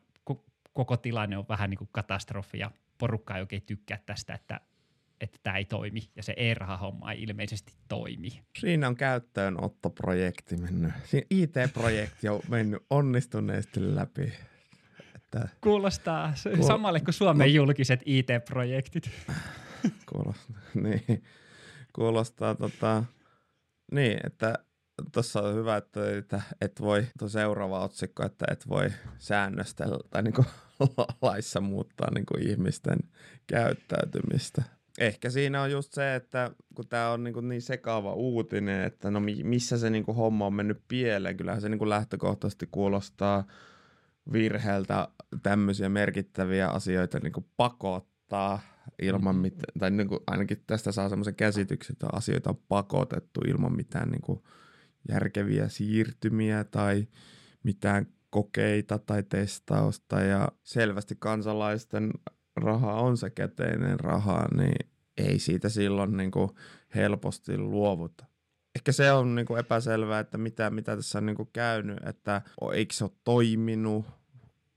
koko 0.72 0.96
tilanne 0.96 1.38
on 1.38 1.48
vähän 1.48 1.70
niin 1.70 1.78
kuin 1.78 1.88
katastrofi, 1.92 2.58
ja 2.58 2.70
porukka 2.98 3.34
ei 3.34 3.40
oikein 3.40 3.62
tykkää 3.62 3.98
tästä, 4.06 4.34
että 4.34 4.60
että 5.20 5.38
tämä 5.42 5.56
ei 5.56 5.64
toimi 5.64 6.10
ja 6.16 6.22
se 6.22 6.34
e-rahahomma 6.36 7.12
ei 7.12 7.22
ilmeisesti 7.22 7.72
toimi. 7.88 8.42
Siinä 8.58 8.88
on 8.88 8.96
käyttöönottoprojekti 8.96 10.56
mennyt. 10.56 10.92
Siinä 11.04 11.26
IT-projekti 11.30 12.28
on 12.28 12.40
mennyt 12.48 12.82
onnistuneesti 12.90 13.96
läpi. 13.96 14.32
Että 15.14 15.48
Kuulostaa 15.60 16.32
kuul- 16.56 16.66
samalle 16.66 17.00
kuin 17.00 17.14
Suomen 17.14 17.54
julkiset 17.54 18.00
IT-projektit. 18.06 19.10
Kuulostaa, 20.12 20.56
niin. 20.82 21.22
Kuulostaa 21.92 22.54
tota, 22.54 23.04
niin, 23.92 24.18
että 24.26 24.58
tuossa 25.12 25.42
on 25.42 25.54
hyvä, 25.54 25.76
että, 25.76 26.16
että 26.18 26.42
et 26.60 26.80
voi, 26.80 27.06
tuo 27.18 27.28
seuraava 27.28 27.84
otsikko, 27.84 28.24
että 28.24 28.46
et 28.50 28.68
voi 28.68 28.90
säännöstellä 29.18 29.98
tai 30.10 30.22
niin 30.22 30.34
kuin 30.34 30.46
laissa 31.22 31.60
muuttaa 31.60 32.10
niin 32.14 32.26
kuin 32.26 32.48
ihmisten 32.48 32.98
käyttäytymistä. 33.46 34.62
Ehkä 34.98 35.30
siinä 35.30 35.62
on 35.62 35.70
just 35.70 35.92
se, 35.92 36.14
että 36.14 36.50
kun 36.74 36.88
tämä 36.88 37.10
on 37.10 37.24
niin, 37.24 37.48
niin 37.48 37.62
sekaava 37.62 38.12
uutinen, 38.12 38.84
että 38.84 39.10
no 39.10 39.20
missä 39.44 39.78
se 39.78 39.90
niin 39.90 40.04
kuin 40.04 40.16
homma 40.16 40.46
on 40.46 40.54
mennyt 40.54 40.82
pieleen, 40.88 41.36
kyllähän 41.36 41.60
se 41.60 41.68
niin 41.68 41.78
kuin 41.78 41.88
lähtökohtaisesti 41.88 42.68
kuulostaa 42.70 43.44
virheeltä 44.32 45.08
tämmöisiä 45.42 45.88
merkittäviä 45.88 46.68
asioita 46.68 47.18
niin 47.22 47.32
kuin 47.32 47.46
pakottaa 47.56 48.60
ilman 49.02 49.36
mitään, 49.36 49.78
tai 49.78 49.90
niin 49.90 50.08
kuin 50.08 50.20
ainakin 50.26 50.62
tästä 50.66 50.92
saa 50.92 51.08
semmoisen 51.08 51.34
käsityksen, 51.34 51.92
että 51.92 52.06
asioita 52.12 52.50
on 52.50 52.58
pakotettu 52.68 53.40
ilman 53.48 53.76
mitään 53.76 54.08
niin 54.08 54.22
kuin 54.22 54.42
järkeviä 55.08 55.68
siirtymiä 55.68 56.64
tai 56.64 57.06
mitään 57.62 58.06
kokeita 58.30 58.98
tai 58.98 59.22
testausta 59.22 60.20
ja 60.20 60.48
selvästi 60.62 61.16
kansalaisten 61.18 62.10
raha 62.56 62.94
on 62.94 63.16
se 63.16 63.30
käteinen 63.30 64.00
raha, 64.00 64.48
niin 64.56 64.90
ei 65.16 65.38
siitä 65.38 65.68
silloin 65.68 66.16
niin 66.16 66.30
kuin 66.30 66.50
helposti 66.94 67.58
luovuta. 67.58 68.26
Ehkä 68.76 68.92
se 68.92 69.12
on 69.12 69.34
niin 69.34 69.46
kuin 69.46 69.60
epäselvää, 69.60 70.20
että 70.20 70.38
mitä, 70.38 70.70
mitä 70.70 70.96
tässä 70.96 71.18
on 71.18 71.26
niin 71.26 71.36
kuin 71.36 71.48
käynyt, 71.52 71.98
että 72.06 72.42
eikö 72.72 72.94
se 72.94 73.04
ole 73.04 73.12
toiminut, 73.24 74.06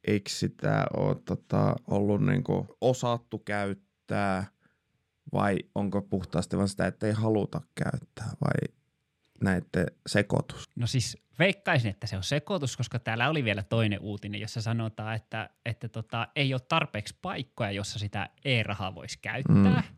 eikö 0.08 0.30
sitä 0.30 0.86
ole 0.98 1.16
tota, 1.26 1.76
ollut 1.88 2.26
niin 2.26 2.44
kuin 2.44 2.68
osattu 2.82 3.40
käyttää 3.40 4.46
vai 5.34 5.58
onko 5.76 6.02
puhtaasti 6.02 6.58
vain 6.58 6.70
sitä, 6.70 6.88
että 6.88 7.08
ei 7.08 7.14
haluta 7.14 7.62
käyttää 7.76 8.30
vai 8.42 8.76
näette 9.42 9.86
sekoitus? 10.08 10.70
No 10.76 10.88
siis 10.88 11.18
veikkaisin, 11.40 11.92
että 11.92 12.08
se 12.08 12.18
on 12.18 12.24
sekoitus, 12.24 12.78
koska 12.78 13.00
täällä 13.00 13.30
oli 13.30 13.44
vielä 13.44 13.64
toinen 13.64 14.00
uutinen, 14.00 14.42
jossa 14.42 14.62
sanotaan, 14.62 15.16
että, 15.16 15.50
että 15.66 15.90
tota, 15.90 16.28
ei 16.36 16.54
ole 16.54 16.62
tarpeeksi 16.62 17.16
paikkoja, 17.22 17.72
jossa 17.72 18.00
sitä 18.00 18.30
e-rahaa 18.46 18.96
voisi 18.96 19.20
käyttää. 19.22 19.84
Mm. 19.90 19.96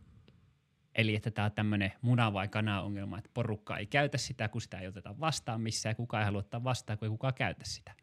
Eli 0.96 1.16
että 1.16 1.32
tämä 1.32 1.46
on 1.46 1.52
tämmöinen 1.52 1.94
muna 2.02 2.34
vai 2.34 2.48
kana 2.48 2.82
ongelma, 2.82 3.18
että 3.18 3.30
porukka 3.34 3.78
ei 3.78 3.86
käytä 3.86 4.18
sitä, 4.18 4.48
kun 4.48 4.62
sitä 4.62 4.80
ei 4.80 4.88
oteta 4.88 5.20
vastaan 5.20 5.62
missään, 5.62 5.96
kuka 5.96 6.20
ei 6.20 6.26
halua 6.26 6.40
ottaa 6.40 6.64
vastaan, 6.64 7.00
kun 7.00 7.06
ei 7.06 7.10
kukaan 7.10 7.34
käytä 7.34 7.66
sitä. 7.66 7.94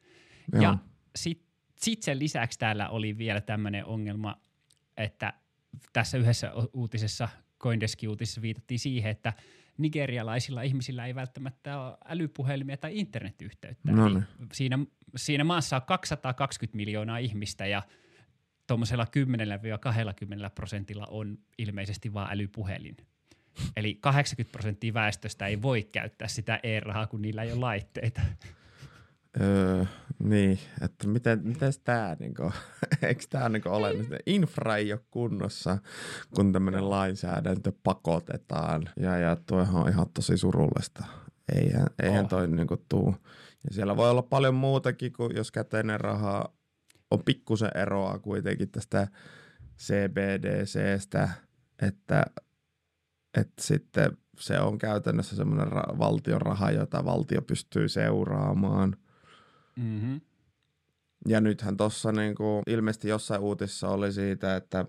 Joo. 0.53 0.63
Ja 0.63 0.79
sitten 1.17 1.49
sit 1.77 2.03
sen 2.03 2.19
lisäksi 2.19 2.59
täällä 2.59 2.89
oli 2.89 3.19
vielä 3.19 3.41
tämmöinen 3.41 3.85
ongelma, 3.85 4.41
että 4.97 5.33
tässä 5.93 6.19
yhdessä 6.19 6.53
uutisessa, 6.73 7.29
Coindesk-uutisessa 7.61 8.43
viitattiin 8.43 8.79
siihen, 8.79 9.11
että– 9.11 9.33
nigerialaisilla 9.79 10.63
ihmisillä 10.63 11.07
ei 11.07 11.15
välttämättä 11.15 11.81
ole 11.81 11.97
älypuhelimia 12.05 12.77
tai 12.77 12.99
internetyhteyttä. 12.99 13.93
No 13.93 14.09
niin. 14.09 14.25
siinä, 14.53 14.79
siinä 15.17 15.45
maassa 15.45 15.77
on 15.77 15.83
220 15.83 16.77
miljoonaa 16.77 17.19
ihmistä 17.19 17.67
ja 17.67 17.83
tuommoisella 18.67 19.07
10-20 20.47 20.51
prosentilla 20.55 21.07
on 21.11 21.39
ilmeisesti 21.59 22.15
vain 22.15 22.33
älypuhelin. 22.33 22.97
Eli 23.77 23.95
80 23.95 24.53
prosenttia 24.53 24.95
väestöstä 24.95 25.47
ei 25.47 25.63
voi 25.63 25.83
käyttää 25.83 26.29
sitä 26.29 26.61
e-rahaa, 26.63 27.07
kun 27.07 27.23
niillä 27.23 27.43
ei 27.43 27.53
ole 27.53 27.61
laitteita. 27.61 28.21
Öö, 29.41 29.85
niin, 30.19 30.59
että 30.83 31.09
miten, 31.09 31.41
miten 31.45 31.73
tämä, 31.85 32.17
niinku, 32.21 32.53
eikö 33.03 33.23
tämä 33.31 33.49
niinku 33.49 33.69
ole, 33.69 33.95
infra 34.27 34.77
ei 34.77 34.93
ole 34.93 35.01
kunnossa, 35.11 35.79
kun 36.35 36.53
tämmöinen 36.53 36.91
lainsäädäntö 36.91 37.73
pakotetaan. 37.83 38.91
Ja, 39.01 39.19
ja 39.19 39.37
tuo 39.37 39.67
on 39.73 39.89
ihan 39.89 40.07
tosi 40.15 40.37
surullista. 40.37 41.05
Eihän, 41.55 41.87
eihän 42.03 42.25
oh. 42.25 42.29
toi 42.29 42.49
niinku 42.49 42.77
tuu. 42.89 43.15
Ja 43.65 43.75
siellä 43.75 43.97
voi 43.97 44.11
olla 44.11 44.23
paljon 44.23 44.55
muutakin, 44.55 45.13
kuin 45.13 45.37
jos 45.37 45.53
käteinen 45.53 46.01
raha 46.01 46.53
on 47.11 47.25
pikkusen 47.25 47.71
eroa 47.75 48.19
kuitenkin 48.19 48.71
tästä 48.71 49.09
CBDCstä, 49.79 51.29
että, 51.83 52.25
että 53.37 53.63
sitten 53.63 54.17
se 54.39 54.61
on 54.61 54.79
käytännössä 54.79 55.37
semmoinen 55.37 55.73
ra- 55.73 55.99
valtion 55.99 56.43
raha, 56.43 56.71
jota 56.71 57.05
valtio 57.05 57.43
pystyy 57.43 57.89
seuraamaan– 57.89 58.97
Mm-hmm. 59.79 60.21
Ja 61.29 61.41
nythän 61.41 61.77
tuossa 61.77 62.13
niinku, 62.13 62.63
ilmeisesti 62.67 63.09
jossain 63.09 63.41
uutissa 63.41 63.89
oli 63.89 64.13
siitä, 64.13 64.57
että 64.57 64.87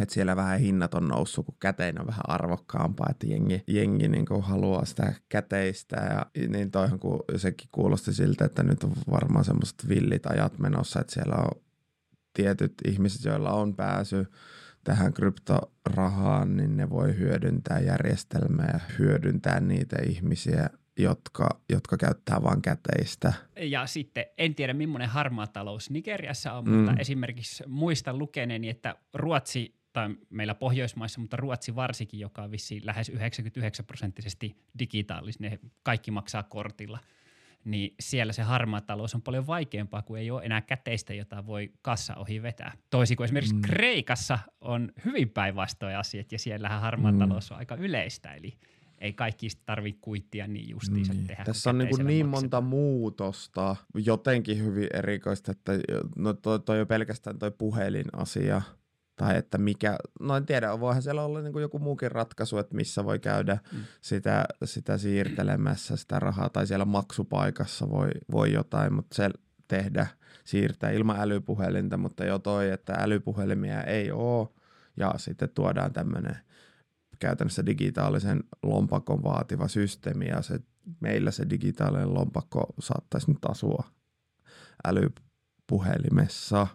että 0.00 0.14
siellä 0.14 0.36
vähän 0.36 0.60
hinnat 0.60 0.94
on 0.94 1.08
noussut, 1.08 1.46
kun 1.46 1.56
kätein 1.60 2.00
on 2.00 2.06
vähän 2.06 2.22
arvokkaampaa, 2.28 3.06
että 3.10 3.26
jengi, 3.26 3.64
jengi 3.66 4.08
niin 4.08 4.26
kuin 4.26 4.42
haluaa 4.42 4.84
sitä 4.84 5.14
käteistä. 5.28 5.96
Ja 5.96 6.46
niin 6.48 6.70
toihan 6.70 6.98
kun 6.98 7.24
sekin 7.36 7.68
kuulosti 7.72 8.14
siltä, 8.14 8.44
että 8.44 8.62
nyt 8.62 8.84
on 8.84 8.92
varmaan 9.10 9.44
semmoiset 9.44 9.88
villit 9.88 10.26
ajat 10.26 10.58
menossa, 10.58 11.00
että 11.00 11.14
siellä 11.14 11.34
on 11.34 11.62
tietyt 12.32 12.74
ihmiset, 12.88 13.24
joilla 13.24 13.52
on 13.52 13.76
pääsy 13.76 14.26
tähän 14.84 15.12
kryptorahaan, 15.12 16.56
niin 16.56 16.76
ne 16.76 16.90
voi 16.90 17.16
hyödyntää 17.16 17.80
järjestelmää 17.80 18.70
ja 18.72 18.80
hyödyntää 18.98 19.60
niitä 19.60 19.96
ihmisiä, 20.06 20.70
jotka, 20.98 21.60
jotka 21.68 21.96
käyttää 21.96 22.42
vain 22.42 22.62
käteistä. 22.62 23.32
Ja 23.56 23.86
sitten 23.86 24.24
en 24.38 24.54
tiedä 24.54 24.74
millainen 24.74 25.08
harmaa 25.08 25.46
talous 25.46 25.90
Nigeriassa 25.90 26.52
on, 26.52 26.64
mm. 26.64 26.74
mutta 26.74 26.94
esimerkiksi 26.98 27.64
muistan 27.66 28.18
lukeneeni, 28.18 28.68
että 28.68 28.94
Ruotsi 29.14 29.74
tai 29.92 30.10
meillä 30.30 30.54
Pohjoismaissa, 30.54 31.20
mutta 31.20 31.36
Ruotsi 31.36 31.74
varsinkin, 31.74 32.20
joka 32.20 32.42
on 32.42 32.50
vissiin 32.50 32.86
lähes 32.86 33.08
99 33.08 33.86
prosenttisesti 33.86 34.56
digitaalinen, 34.78 35.58
kaikki 35.82 36.10
maksaa 36.10 36.42
kortilla, 36.42 36.98
niin 37.64 37.94
siellä 38.00 38.32
se 38.32 38.42
harmaa 38.42 38.80
talous 38.80 39.14
on 39.14 39.22
paljon 39.22 39.46
vaikeampaa, 39.46 40.02
kun 40.02 40.18
ei 40.18 40.30
ole 40.30 40.44
enää 40.44 40.60
käteistä, 40.60 41.14
jota 41.14 41.46
voi 41.46 41.72
kassa 41.82 42.14
ohi 42.14 42.42
vetää. 42.42 42.72
Toisin 42.90 43.16
kuin 43.16 43.24
esimerkiksi 43.24 43.54
mm. 43.54 43.60
Kreikassa 43.60 44.38
on 44.60 44.92
hyvin 45.04 45.30
päinvastoin 45.30 45.96
asiat, 45.96 46.32
ja 46.32 46.38
siellähän 46.38 46.80
harmaa 46.80 47.12
mm. 47.12 47.18
talous 47.18 47.52
on 47.52 47.58
aika 47.58 47.74
yleistä, 47.74 48.34
eli– 48.34 48.56
ei 49.00 49.12
kaikki 49.12 49.48
tarvitse 49.66 50.00
kuittia 50.00 50.46
niin 50.46 50.68
justiinsa 50.68 51.12
niin. 51.12 51.26
tehdä. 51.26 51.44
Tässä 51.44 51.70
on 51.70 51.78
niin, 51.78 51.88
kuin 51.88 52.06
niin 52.06 52.28
monta 52.28 52.60
muutosta, 52.60 53.76
jotenkin 53.94 54.64
hyvin 54.64 54.88
erikoista, 54.94 55.52
että 55.52 55.72
no 56.16 56.32
toi, 56.32 56.60
toi 56.60 56.80
on 56.80 56.86
pelkästään 56.86 57.38
toi 57.38 57.50
puhelinasia, 57.50 58.62
tai 59.16 59.36
että 59.36 59.58
mikä, 59.58 59.96
no 60.20 60.36
en 60.36 60.46
tiedä, 60.46 60.80
voihan 60.80 61.02
siellä 61.02 61.24
olla 61.24 61.40
niin 61.40 61.52
kuin 61.52 61.62
joku 61.62 61.78
muukin 61.78 62.12
ratkaisu, 62.12 62.58
että 62.58 62.76
missä 62.76 63.04
voi 63.04 63.18
käydä 63.18 63.58
mm. 63.72 63.78
sitä, 64.00 64.44
sitä 64.64 64.98
siirtelemässä 64.98 65.96
sitä 65.96 66.18
rahaa, 66.18 66.48
tai 66.48 66.66
siellä 66.66 66.84
maksupaikassa 66.84 67.90
voi, 67.90 68.10
voi 68.32 68.52
jotain, 68.52 68.92
mutta 68.92 69.14
se 69.14 69.30
tehdä, 69.68 70.06
siirtää 70.44 70.90
ilman 70.90 71.20
älypuhelinta, 71.20 71.96
mutta 71.96 72.24
jo 72.24 72.38
toi, 72.38 72.70
että 72.70 72.92
älypuhelimia 72.92 73.82
ei 73.82 74.12
ole, 74.12 74.48
ja 74.96 75.14
sitten 75.16 75.48
tuodaan 75.54 75.92
tämmöinen 75.92 76.36
käytännössä 77.20 77.66
digitaalisen 77.66 78.44
lompakon 78.62 79.22
vaativa 79.22 79.68
systeemi 79.68 80.28
ja 80.28 80.42
se 80.42 80.60
meillä 81.00 81.30
se 81.30 81.50
digitaalinen 81.50 82.14
lompakko 82.14 82.74
saattaisi 82.78 83.30
nyt 83.30 83.44
asua 83.48 83.84
älypuhelimessa. 84.84 86.66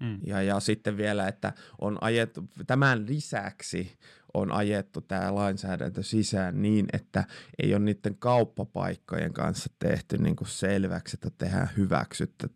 Mm. 0.00 0.20
Ja, 0.26 0.42
ja 0.42 0.60
sitten 0.60 0.96
vielä, 0.96 1.28
että 1.28 1.52
on 1.80 1.98
ajettu, 2.00 2.44
tämän 2.66 3.06
lisäksi 3.06 3.98
on 4.34 4.52
ajettu 4.52 5.00
tämä 5.00 5.34
lainsäädäntö 5.34 6.02
sisään 6.02 6.62
niin, 6.62 6.86
että 6.92 7.24
ei 7.62 7.74
ole 7.74 7.84
niiden 7.84 8.16
kauppapaikkojen 8.18 9.32
kanssa 9.32 9.70
tehty 9.78 10.18
niin 10.18 10.36
kuin 10.36 10.48
selväksi, 10.48 11.16
että 11.16 11.30
tehdään 11.38 11.70
hyväksyttä 11.76 12.48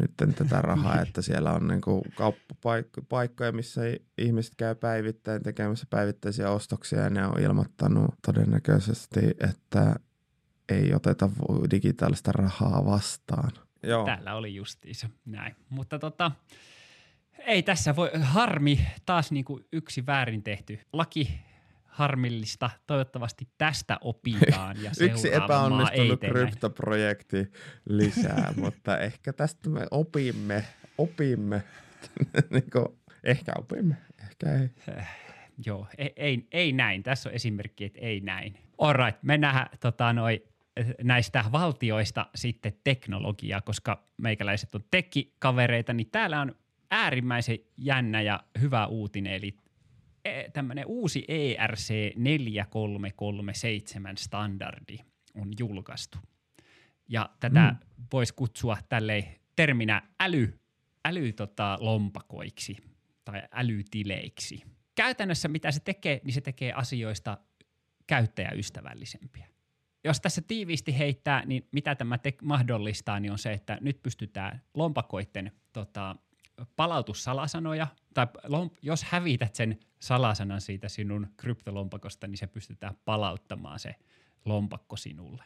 nyt 0.00 0.36
tätä 0.36 0.62
rahaa, 0.62 1.00
että 1.06 1.22
siellä 1.22 1.52
on 1.52 1.68
niin 1.68 1.80
kuin 1.80 2.02
kauppapaikkoja, 2.14 3.52
missä 3.52 3.80
ihmiset 4.18 4.54
käy 4.56 4.74
päivittäin 4.74 5.42
tekemässä 5.42 5.86
päivittäisiä 5.90 6.50
ostoksia 6.50 7.00
ja 7.00 7.10
ne 7.10 7.26
on 7.26 7.40
ilmoittanut 7.40 8.14
todennäköisesti, 8.26 9.20
että 9.40 9.94
ei 10.68 10.94
oteta 10.94 11.30
digitaalista 11.70 12.32
rahaa 12.32 12.84
vastaan. 12.84 13.50
Joo. 13.82 14.04
Täällä 14.04 14.34
oli 14.34 14.54
justiinsa 14.54 15.08
näin. 15.24 15.56
Mutta 15.68 15.98
tota, 15.98 16.30
ei 17.38 17.62
tässä 17.62 17.96
voi, 17.96 18.10
harmi, 18.22 18.86
taas 19.06 19.32
niin 19.32 19.44
kuin 19.44 19.64
yksi 19.72 20.06
väärin 20.06 20.42
tehty 20.42 20.80
laki 20.92 21.40
harmillista. 21.94 22.70
Toivottavasti 22.86 23.48
tästä 23.58 23.98
opitaan 24.00 24.82
ja 24.82 24.90
Yksi 25.10 25.34
epäonnistunut 25.34 26.20
kryptoprojekti 26.20 27.50
lisää, 27.88 28.52
mutta 28.62 28.98
ehkä 28.98 29.32
tästä 29.32 29.70
me 29.70 29.86
opimme, 29.90 30.64
opimme, 30.98 31.62
niin 32.50 32.70
kuin, 32.72 32.86
ehkä 33.24 33.52
opimme, 33.58 33.96
ehkä 34.22 34.52
ei. 34.52 34.96
Eh, 34.96 35.08
joo, 35.66 35.86
ei, 35.98 36.12
ei, 36.16 36.46
ei 36.52 36.72
näin. 36.72 37.02
Tässä 37.02 37.28
on 37.28 37.34
esimerkki, 37.34 37.84
että 37.84 38.00
ei 38.00 38.20
näin. 38.20 38.54
Alright, 38.78 39.22
mennään 39.22 39.66
tota, 39.80 40.12
noi, 40.12 40.44
näistä 41.02 41.44
valtioista 41.52 42.26
sitten 42.34 42.72
teknologiaa, 42.84 43.60
koska 43.60 44.04
meikäläiset 44.16 44.74
on 44.74 44.84
tekkikavereita, 44.90 45.92
niin 45.92 46.10
täällä 46.10 46.40
on 46.40 46.54
äärimmäisen 46.90 47.58
jännä 47.76 48.22
ja 48.22 48.40
hyvä 48.60 48.86
uutinen, 48.86 49.32
eli 49.32 49.56
tämmöinen 50.52 50.86
uusi 50.86 51.24
ERC 51.28 51.90
4337 52.16 54.16
standardi 54.16 54.98
on 55.34 55.52
julkaistu. 55.58 56.18
Ja 57.08 57.30
tätä 57.40 57.70
mm. 57.70 57.76
voisi 58.12 58.34
kutsua 58.34 58.78
tälleen 58.88 59.24
terminä 59.56 60.02
äly, 60.20 60.58
äly 61.04 61.32
tota, 61.32 61.78
lompakoiksi 61.80 62.76
tai 63.24 63.42
älytileiksi. 63.52 64.62
Käytännössä 64.94 65.48
mitä 65.48 65.70
se 65.70 65.80
tekee, 65.80 66.20
niin 66.24 66.34
se 66.34 66.40
tekee 66.40 66.72
asioista 66.72 67.38
käyttäjäystävällisempiä. 68.06 69.46
Jos 70.04 70.20
tässä 70.20 70.42
tiiviisti 70.42 70.98
heittää, 70.98 71.42
niin 71.46 71.68
mitä 71.72 71.94
tämä 71.94 72.18
te- 72.18 72.34
mahdollistaa, 72.42 73.20
niin 73.20 73.32
on 73.32 73.38
se, 73.38 73.52
että 73.52 73.78
nyt 73.80 74.02
pystytään 74.02 74.62
lompakoiden 74.74 75.52
tota, 75.72 76.16
palautussalasanoja, 76.76 77.86
tai 78.14 78.26
jos 78.82 79.04
hävität 79.04 79.54
sen 79.54 79.78
salasanan 80.00 80.60
siitä 80.60 80.88
sinun 80.88 81.26
kryptolompakosta, 81.36 82.26
niin 82.26 82.38
se 82.38 82.46
pystytään 82.46 82.96
palauttamaan 83.04 83.78
se 83.78 83.94
lompakko 84.44 84.96
sinulle 84.96 85.44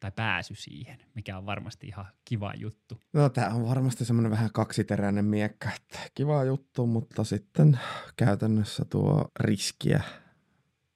tai 0.00 0.12
pääsy 0.16 0.54
siihen, 0.54 0.98
mikä 1.14 1.38
on 1.38 1.46
varmasti 1.46 1.86
ihan 1.86 2.06
kiva 2.24 2.52
juttu. 2.54 3.00
No 3.12 3.28
tämä 3.28 3.54
on 3.54 3.68
varmasti 3.68 4.04
semmoinen 4.04 4.30
vähän 4.30 4.52
kaksiteräinen 4.52 5.24
miekka, 5.24 5.70
että 5.76 5.98
kiva 6.14 6.44
juttu, 6.44 6.86
mutta 6.86 7.24
sitten 7.24 7.78
käytännössä 8.16 8.84
tuo 8.84 9.28
riskiä 9.40 10.02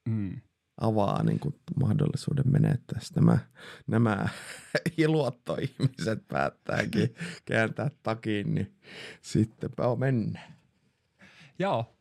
mm. 0.09 0.41
Avaa 0.81 1.23
niin 1.23 1.39
kuin 1.39 1.55
mahdollisuuden 1.81 2.53
menettää. 2.53 2.99
Nämä, 3.17 3.39
nämä 3.87 4.29
iluottoihmiset 4.99 6.29
päättääkin 6.29 7.15
kääntää 7.45 7.91
takin, 8.03 8.55
niin 8.55 8.75
sittenpä 9.23 9.83
mennä. 9.99 10.41
Joo, 11.59 11.97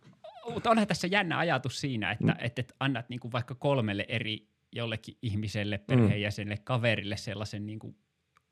mutta 0.53 0.69
onhan 0.69 0.87
tässä 0.87 1.07
jännä 1.07 1.37
ajatus 1.37 1.81
siinä, 1.81 2.11
että, 2.11 2.25
mm. 2.25 2.35
että, 2.39 2.61
että 2.61 2.73
annat 2.79 3.09
niin 3.09 3.19
kuin 3.19 3.31
vaikka 3.31 3.55
kolmelle 3.55 4.05
eri 4.07 4.47
jollekin 4.71 5.17
ihmiselle, 5.21 5.77
perheenjäsenelle, 5.77 6.55
mm. 6.55 6.63
kaverille 6.63 7.17
sellaisen 7.17 7.65
niin 7.65 7.79
kuin 7.79 7.95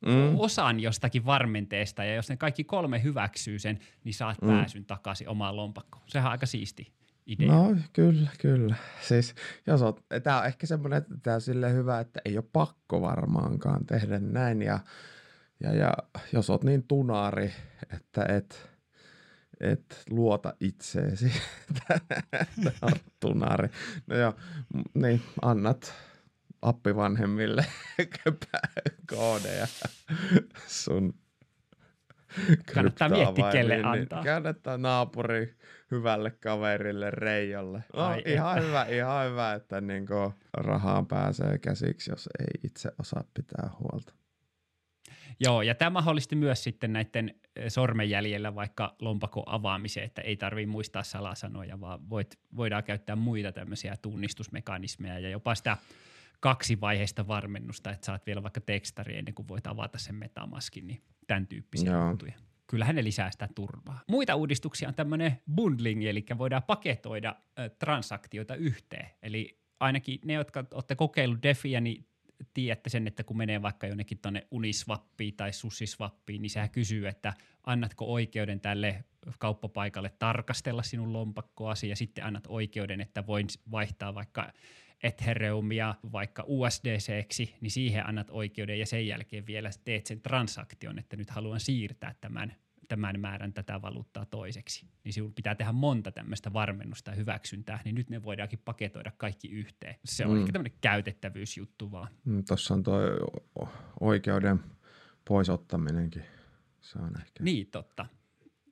mm. 0.05 0.39
osan 0.39 0.79
jostakin 0.79 1.25
varmenteesta, 1.25 2.03
ja 2.03 2.15
jos 2.15 2.29
ne 2.29 2.37
kaikki 2.37 2.63
kolme 2.63 3.03
hyväksyy 3.03 3.59
sen, 3.59 3.79
niin 4.03 4.13
saat 4.13 4.41
mm. 4.41 4.47
pääsyn 4.47 4.85
takaisin 4.85 5.29
omaan 5.29 5.55
lompakkoon. 5.55 6.03
Sehän 6.07 6.27
on 6.27 6.31
aika 6.31 6.45
siisti 6.45 6.93
idea. 7.25 7.47
No 7.47 7.75
kyllä, 7.93 8.29
kyllä. 8.39 8.75
Siis 9.01 9.35
jos 9.67 9.81
oot, 9.81 10.05
tää 10.23 10.39
on 10.39 10.45
ehkä 10.45 10.67
semmoinen, 10.67 10.97
että 10.97 11.15
tää 11.23 11.35
on 11.35 11.41
sille 11.41 11.73
hyvä, 11.73 11.99
että 11.99 12.21
ei 12.25 12.37
ole 12.37 12.45
pakko 12.53 13.01
varmaankaan 13.01 13.85
tehdä 13.85 14.19
näin, 14.19 14.61
ja, 14.61 14.79
ja, 15.59 15.75
ja 15.75 15.93
jos 16.33 16.49
oot 16.49 16.63
niin 16.63 16.83
tunaari, 16.87 17.53
että 17.93 18.25
et 18.25 18.71
et 19.59 20.03
luota 20.09 20.53
itseesi. 20.59 21.31
Tunari. 23.19 23.69
No 24.07 24.15
joo, 24.15 24.35
niin 24.93 25.21
annat 25.41 25.93
appivanhemmille 26.61 27.65
koodeja 29.15 29.67
sun 30.67 31.13
Kannattaa 32.73 33.09
miettiä, 33.09 33.51
kelle 33.51 33.75
niin 33.75 33.85
antaa. 33.85 34.23
Kannattaa 34.23 34.77
naapuri 34.77 35.55
hyvälle 35.91 36.31
kaverille 36.31 37.11
Reijolle. 37.11 37.83
No, 37.93 38.03
Ai 38.03 38.23
ihan 38.25 38.57
että. 38.57 38.67
hyvä, 38.67 38.85
ihan 38.85 39.29
hyvä, 39.29 39.53
että 39.53 39.81
niin 39.81 40.05
rahaan 40.53 41.07
pääsee 41.07 41.57
käsiksi, 41.57 42.11
jos 42.11 42.29
ei 42.39 42.59
itse 42.63 42.91
osaa 42.99 43.23
pitää 43.33 43.69
huolta. 43.79 44.13
Joo, 45.39 45.61
ja 45.61 45.75
tämä 45.75 45.89
mahdollisti 45.89 46.35
myös 46.35 46.63
sitten 46.63 46.93
näiden 46.93 47.35
eh, 47.55 47.65
sormenjäljellä 47.67 48.55
vaikka 48.55 48.95
lompakon 48.99 49.43
avaamiseen, 49.45 50.05
että 50.05 50.21
ei 50.21 50.37
tarvitse 50.37 50.71
muistaa 50.71 51.03
salasanoja, 51.03 51.79
vaan 51.79 52.09
voit, 52.09 52.39
voidaan 52.55 52.83
käyttää 52.83 53.15
muita 53.15 53.51
tämmöisiä 53.51 53.95
tunnistusmekanismeja 54.01 55.19
ja 55.19 55.29
jopa 55.29 55.55
sitä 55.55 55.77
kaksivaiheista 56.41 57.27
varmennusta, 57.27 57.91
että 57.91 58.05
saat 58.05 58.25
vielä 58.25 58.43
vaikka 58.43 58.61
tekstari 58.61 59.17
ennen 59.17 59.33
kuin 59.33 59.47
voit 59.47 59.67
avata 59.67 59.97
sen 59.97 60.15
metamaskin, 60.15 60.87
niin 60.87 61.01
tämän 61.27 61.47
tyyppisiä 61.47 61.91
Joo. 61.91 62.09
juttuja. 62.09 62.33
Kyllähän 62.67 62.95
ne 62.95 63.03
lisää 63.03 63.31
sitä 63.31 63.49
turvaa. 63.55 64.01
Muita 64.09 64.35
uudistuksia 64.35 64.87
on 64.87 64.95
tämmöinen 64.95 65.41
bundling, 65.55 66.05
eli 66.05 66.25
voidaan 66.37 66.63
paketoida 66.63 67.35
transaktioita 67.79 68.55
yhteen. 68.55 69.09
Eli 69.23 69.59
ainakin 69.79 70.19
ne, 70.25 70.33
jotka 70.33 70.65
olette 70.73 70.95
kokeillut 70.95 71.43
Defiä, 71.43 71.81
niin 71.81 72.07
tiedätte 72.53 72.89
sen, 72.89 73.07
että 73.07 73.23
kun 73.23 73.37
menee 73.37 73.61
vaikka 73.61 73.87
jonnekin 73.87 74.17
tuonne 74.17 74.47
Uniswappiin 74.51 75.35
tai 75.35 75.53
Sussiswappiin, 75.53 76.41
niin 76.41 76.49
sehän 76.49 76.69
kysyy, 76.69 77.07
että 77.07 77.33
annatko 77.63 78.05
oikeuden 78.05 78.59
tälle 78.59 79.03
kauppapaikalle 79.39 80.13
tarkastella 80.19 80.83
sinun 80.83 81.13
lompakkoasi 81.13 81.89
ja 81.89 81.95
sitten 81.95 82.23
annat 82.23 82.43
oikeuden, 82.47 83.01
että 83.01 83.27
voin 83.27 83.47
vaihtaa 83.71 84.15
vaikka 84.15 84.53
Ethereumia 85.03 85.95
vaikka 86.11 86.43
USDCksi, 86.47 87.55
niin 87.61 87.71
siihen 87.71 88.07
annat 88.07 88.27
oikeuden 88.29 88.79
ja 88.79 88.85
sen 88.85 89.07
jälkeen 89.07 89.45
vielä 89.45 89.69
teet 89.83 90.05
sen 90.05 90.21
transaktion, 90.21 90.99
että 90.99 91.17
nyt 91.17 91.29
haluan 91.29 91.59
siirtää 91.59 92.15
tämän 92.21 92.55
tämän 92.87 93.19
määrän 93.19 93.53
tätä 93.53 93.81
valuuttaa 93.81 94.25
toiseksi. 94.25 94.85
Niin 95.03 95.13
sinun 95.13 95.33
pitää 95.33 95.55
tehdä 95.55 95.71
monta 95.71 96.11
tämmöistä 96.11 96.53
varmennusta 96.53 97.11
ja 97.11 97.15
hyväksyntää, 97.15 97.79
niin 97.85 97.95
nyt 97.95 98.09
ne 98.09 98.23
voidaankin 98.23 98.59
paketoida 98.65 99.11
kaikki 99.17 99.47
yhteen. 99.47 99.95
Se 100.05 100.25
on 100.25 100.31
mm. 100.31 100.39
ehkä 100.39 100.51
tämmöinen 100.51 100.77
käytettävyysjuttu 100.81 101.91
vaan. 101.91 102.07
Mm, 102.25 102.43
Tuossa 102.47 102.73
on 102.73 102.83
tuo 102.83 102.99
oikeuden 103.99 104.59
poisottaminenkin. 105.27 106.23
Se 106.81 106.99
on 106.99 107.21
ehkä. 107.21 107.43
Niin, 107.43 107.67
totta 107.67 108.05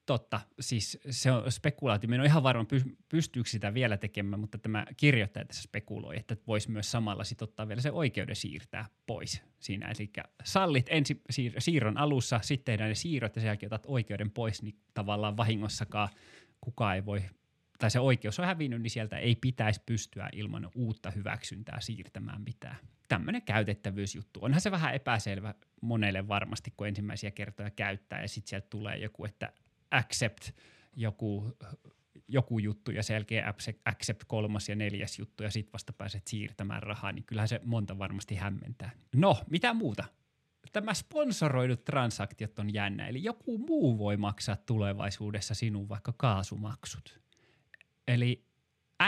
totta, 0.09 0.41
siis 0.59 0.99
se 1.09 1.31
on 1.31 1.51
spekulaatio. 1.51 2.09
en 2.13 2.19
ole 2.19 2.27
ihan 2.27 2.43
varma, 2.43 2.65
pystyykö 3.09 3.49
sitä 3.49 3.73
vielä 3.73 3.97
tekemään, 3.97 4.39
mutta 4.39 4.57
tämä 4.57 4.85
kirjoittaja 4.97 5.45
tässä 5.45 5.63
spekuloi, 5.63 6.17
että 6.17 6.37
voisi 6.47 6.71
myös 6.71 6.91
samalla 6.91 7.23
sit 7.23 7.41
ottaa 7.41 7.67
vielä 7.67 7.81
se 7.81 7.91
oikeuden 7.91 8.35
siirtää 8.35 8.85
pois 9.07 9.41
siinä. 9.59 9.87
Eli 9.87 10.09
sallit 10.43 10.85
ensin 10.89 11.21
siir- 11.33 11.55
siirron 11.59 11.97
alussa, 11.97 12.39
sitten 12.43 12.65
tehdään 12.65 12.89
ne 12.89 12.95
siirrot 12.95 13.35
ja 13.35 13.41
sen 13.41 13.47
jälkeen 13.47 13.67
otat 13.67 13.85
oikeuden 13.87 14.31
pois, 14.31 14.63
niin 14.63 14.75
tavallaan 14.93 15.37
vahingossakaan 15.37 16.09
kukaan 16.61 16.95
ei 16.95 17.05
voi, 17.05 17.21
tai 17.79 17.91
se 17.91 17.99
oikeus 17.99 18.39
on 18.39 18.45
hävinnyt, 18.45 18.81
niin 18.81 18.91
sieltä 18.91 19.17
ei 19.17 19.35
pitäisi 19.35 19.81
pystyä 19.85 20.29
ilman 20.33 20.69
uutta 20.75 21.11
hyväksyntää 21.11 21.81
siirtämään 21.81 22.41
mitään. 22.41 22.75
Tämmöinen 23.07 23.41
käytettävyysjuttu. 23.41 24.39
Onhan 24.43 24.61
se 24.61 24.71
vähän 24.71 24.95
epäselvä 24.95 25.53
monelle 25.81 26.27
varmasti, 26.27 26.73
kun 26.77 26.87
ensimmäisiä 26.87 27.31
kertoja 27.31 27.69
käyttää 27.69 28.21
ja 28.21 28.27
sitten 28.27 28.49
sieltä 28.49 28.67
tulee 28.69 28.97
joku, 28.97 29.25
että 29.25 29.53
accept 29.91 30.51
joku, 30.95 31.57
joku 32.27 32.59
juttu 32.59 32.91
ja 32.91 33.03
sen 33.03 33.13
jälkeen 33.13 33.45
accept 33.85 34.23
kolmas 34.27 34.69
ja 34.69 34.75
neljäs 34.75 35.19
juttu 35.19 35.43
ja 35.43 35.51
sitten 35.51 35.73
vasta 35.73 35.93
pääset 35.93 36.27
siirtämään 36.27 36.83
rahaa, 36.83 37.11
niin 37.11 37.23
kyllähän 37.23 37.47
se 37.47 37.61
monta 37.63 37.97
varmasti 37.97 38.35
hämmentää. 38.35 38.91
No, 39.15 39.37
mitä 39.49 39.73
muuta? 39.73 40.03
Tämä 40.71 40.93
sponsoroidut 40.93 41.83
transaktiot 41.83 42.59
on 42.59 42.73
jännä, 42.73 43.07
eli 43.07 43.23
joku 43.23 43.57
muu 43.57 43.97
voi 43.97 44.17
maksaa 44.17 44.55
tulevaisuudessa 44.55 45.53
sinun 45.53 45.89
vaikka 45.89 46.13
kaasumaksut. 46.17 47.19
Eli 48.07 48.45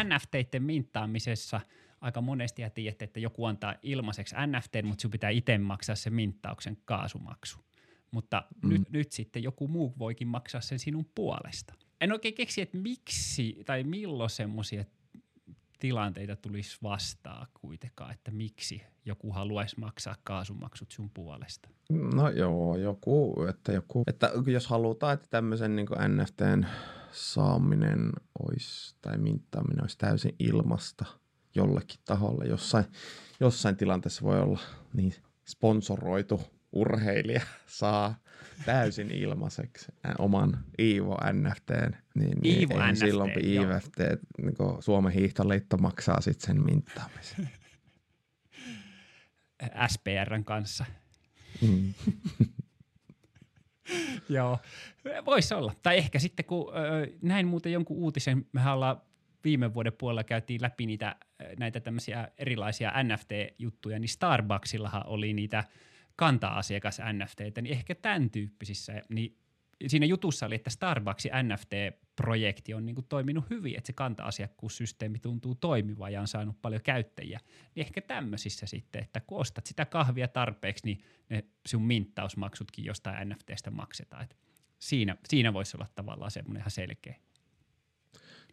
NFTiden 0.03 0.63
mintaamisessa 0.63 1.61
aika 2.01 2.21
monesti 2.21 2.61
ja 2.61 2.69
tiedätte, 2.69 3.05
että 3.05 3.19
joku 3.19 3.45
antaa 3.45 3.75
ilmaiseksi 3.81 4.35
NFT, 4.47 4.75
mutta 4.83 5.01
sinun 5.01 5.11
pitää 5.11 5.29
itse 5.29 5.57
maksaa 5.57 5.95
se 5.95 6.09
minttauksen 6.09 6.77
kaasumaksu. 6.85 7.59
Mutta 8.11 8.43
mm. 8.63 8.69
nyt, 8.69 8.89
nyt 8.89 9.11
sitten 9.11 9.43
joku 9.43 9.67
muu 9.67 9.93
voikin 9.99 10.27
maksaa 10.27 10.61
sen 10.61 10.79
sinun 10.79 11.05
puolesta. 11.15 11.73
En 12.01 12.11
oikein 12.11 12.33
keksi, 12.33 12.61
että 12.61 12.77
miksi 12.77 13.63
tai 13.65 13.83
milloin 13.83 14.29
semmoisia 14.29 14.85
tilanteita 15.79 16.35
tulisi 16.35 16.77
vastaa 16.83 17.47
kuitenkaan, 17.61 18.11
että 18.11 18.31
miksi 18.31 18.81
joku 19.05 19.31
haluaisi 19.31 19.79
maksaa 19.79 20.15
kaasumaksut 20.23 20.91
sun 20.91 21.09
puolesta? 21.09 21.69
No 22.15 22.29
joo, 22.29 22.77
joku, 22.77 23.45
että 23.49 23.71
joku, 23.71 24.03
että 24.07 24.31
jos 24.51 24.67
halutaan, 24.67 25.13
että 25.13 25.27
tämmöisen 25.29 25.75
niin 25.75 25.87
NFTn 26.07 26.65
saaminen 27.11 28.09
olisi 28.39 28.95
tai 29.01 29.17
minttaaminen 29.17 29.83
olisi 29.83 29.97
täysin 29.97 30.35
ilmasta 30.39 31.05
jollekin 31.55 31.99
taholle, 32.05 32.45
jossain, 32.45 32.85
jossain 33.39 33.77
tilanteessa 33.77 34.23
voi 34.23 34.41
olla 34.41 34.59
niin 34.93 35.13
sponsoroitu 35.47 36.41
urheilija 36.71 37.41
saa 37.67 38.15
täysin 38.65 39.11
ilmaiseksi 39.11 39.91
oman 40.17 40.65
Iivo 40.79 41.17
NFT, 41.33 41.69
niin, 42.15 42.37
niin 42.41 42.59
Iivo 42.59 42.81
ei 42.81 42.91
NFT, 42.91 42.99
silloin. 42.99 43.31
IFT, 43.31 43.97
niin 44.41 44.55
Suomen 44.79 45.13
hiihtoliitto 45.13 45.77
maksaa 45.77 46.21
sitten 46.21 46.47
sen 46.47 46.65
minttaamisen. 46.65 47.49
SPRn 49.87 50.43
kanssa. 50.53 50.85
Mm. 51.61 51.93
Joo, 54.29 54.59
voisi 55.25 55.53
olla. 55.53 55.73
Tai 55.83 55.97
ehkä 55.97 56.19
sitten, 56.19 56.45
kun 56.45 56.73
näin 57.21 57.47
muuten 57.47 57.71
jonkun 57.71 57.97
uutisen, 57.97 58.45
mehän 58.51 58.73
ollaan 58.73 59.01
viime 59.43 59.73
vuoden 59.73 59.93
puolella 59.93 60.23
käytiin 60.23 60.61
läpi 60.61 60.85
niitä, 60.85 61.15
näitä 61.59 61.79
tämmöisiä 61.79 62.27
erilaisia 62.37 62.93
NFT-juttuja, 63.03 63.99
niin 63.99 64.09
Starbucksillahan 64.09 65.05
oli 65.05 65.33
niitä 65.33 65.63
kanta-asiakas 66.21 67.01
NFTitä, 67.13 67.61
niin 67.61 67.73
ehkä 67.73 67.95
tämän 67.95 68.29
tyyppisissä, 68.29 69.01
niin 69.09 69.37
siinä 69.87 70.05
jutussa 70.05 70.45
oli, 70.45 70.55
että 70.55 70.69
Starbucksin 70.69 71.31
NFT-projekti 71.43 72.73
on 72.73 72.85
niin 72.85 72.95
kuin 72.95 73.05
toiminut 73.09 73.49
hyvin, 73.49 73.77
että 73.77 73.87
se 73.87 73.93
kanta-asiakkuussysteemi 73.93 75.19
tuntuu 75.19 75.55
toimivan 75.55 76.13
ja 76.13 76.21
on 76.21 76.27
saanut 76.27 76.61
paljon 76.61 76.81
käyttäjiä. 76.81 77.39
Niin 77.75 77.85
ehkä 77.85 78.01
tämmöisissä 78.01 78.65
sitten, 78.65 79.03
että 79.03 79.19
kun 79.19 79.39
ostat 79.39 79.65
sitä 79.65 79.85
kahvia 79.85 80.27
tarpeeksi, 80.27 80.85
niin 80.85 81.01
ne 81.29 81.45
sun 81.67 81.83
minttausmaksutkin 81.83 82.85
jostain 82.85 83.29
NFTstä 83.29 83.71
maksetaan. 83.71 84.23
Et 84.23 84.37
siinä, 84.79 85.17
siinä 85.27 85.53
voisi 85.53 85.77
olla 85.77 85.87
tavallaan 85.95 86.31
semmoinen 86.31 86.61
ihan 86.61 86.71
selkeä. 86.71 87.15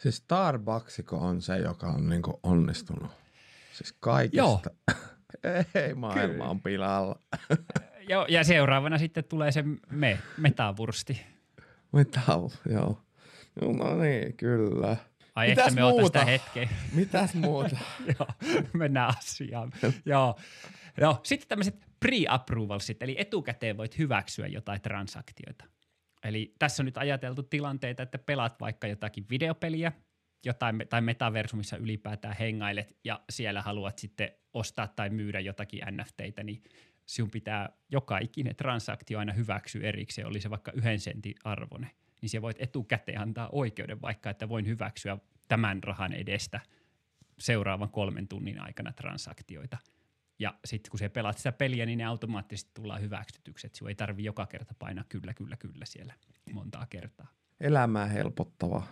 Siis 0.01 0.17
Starbucksiko 0.17 1.17
on 1.19 1.43
se, 1.43 1.59
joka 1.59 1.87
on 1.87 2.09
niin 2.09 2.23
onnistunut? 2.43 3.11
Siis 3.73 3.93
kaikesta. 4.01 4.71
Ei, 5.75 5.95
maailma 5.95 6.27
Kyllä. 6.29 6.45
on 6.45 6.63
pilalla. 6.63 7.21
Joo, 8.09 8.27
ja 8.29 8.45
seuraavana 8.45 8.99
sitten 8.99 9.25
tulee 9.25 9.53
se 9.53 9.65
me, 9.91 10.19
metavursti. 10.37 11.21
On? 11.93 12.51
Joo. 12.73 13.03
No 13.61 13.97
niin, 14.03 14.37
kyllä. 14.37 14.97
Ai 15.35 15.49
Mitäs 15.49 15.67
että 15.67 15.81
me 15.81 15.91
muuta? 15.91 16.07
sitä 16.07 16.25
hetkeä. 16.25 16.69
Mitäs 16.93 17.35
muuta? 17.35 17.77
Joo, 18.19 18.29
mennään 18.73 19.15
asiaan. 19.19 19.73
Joo. 20.05 20.39
No, 21.01 21.21
sitten 21.23 21.49
tämmöiset 21.49 21.87
pre-approvalsit, 22.05 22.97
eli 23.01 23.17
etukäteen 23.19 23.77
voit 23.77 23.99
hyväksyä 23.99 24.47
jotain 24.47 24.81
transaktioita. 24.81 25.65
Eli 26.25 26.55
tässä 26.59 26.83
on 26.83 26.85
nyt 26.85 26.99
ajateltu 26.99 27.43
tilanteita, 27.43 28.03
että 28.03 28.19
pelaat 28.19 28.61
vaikka 28.61 28.87
jotakin 28.87 29.27
videopeliä, 29.31 29.93
jotain, 30.45 30.87
tai 30.89 31.01
metaversumissa 31.01 31.77
ylipäätään 31.77 32.37
hengailet, 32.37 32.97
ja 33.05 33.21
siellä 33.31 33.63
haluat 33.63 33.99
sitten 33.99 34.31
ostaa 34.55 34.87
tai 34.87 35.11
myydä 35.11 35.41
jotakin 35.41 35.81
NFTitä, 35.91 36.43
niin 36.43 36.63
sinun 37.07 37.31
pitää 37.31 37.69
joka 37.91 38.19
ikinen 38.19 38.57
transaktio 38.57 39.19
aina 39.19 39.33
hyväksyä 39.33 39.89
erikseen, 39.89 40.27
oli 40.27 40.41
se 40.41 40.51
vaikka 40.51 40.73
yhden 40.73 41.01
sentin 41.01 41.35
arvone, 41.45 41.91
niin 42.23 42.31
se 42.31 42.43
voit 42.43 42.57
etukäteen 42.61 43.21
antaa 43.21 43.49
oikeuden 43.53 44.03
vaikka, 44.03 44.31
että 44.31 44.49
voin 44.49 44.67
hyväksyä 44.67 45.19
tämän 45.49 45.83
rahan 45.83 46.13
edestä 46.13 46.61
seuraavan 47.39 47.91
kolmen 47.91 48.29
tunnin 48.29 48.61
aikana 48.61 48.93
transaktioita. 48.93 49.79
Ja 50.39 50.55
sitten 50.65 50.91
kun 50.91 50.99
se 50.99 51.09
pelaat 51.09 51.39
sitä 51.39 51.53
peliä, 51.53 51.87
niin 51.87 51.99
ne 51.99 52.05
automaattisesti 52.05 52.71
tullaan 52.75 53.01
hyväksytyksi, 53.01 53.67
että 53.67 53.79
ei 53.89 53.95
tarvi 53.95 54.25
joka 54.25 54.47
kerta 54.47 54.75
painaa 54.79 55.05
kyllä, 55.09 55.35
kyllä, 55.35 55.57
kyllä 55.57 55.85
siellä 55.85 56.15
montaa 56.53 56.87
kertaa. 56.91 57.27
Elämää 57.61 58.07
helpottava. 58.07 58.83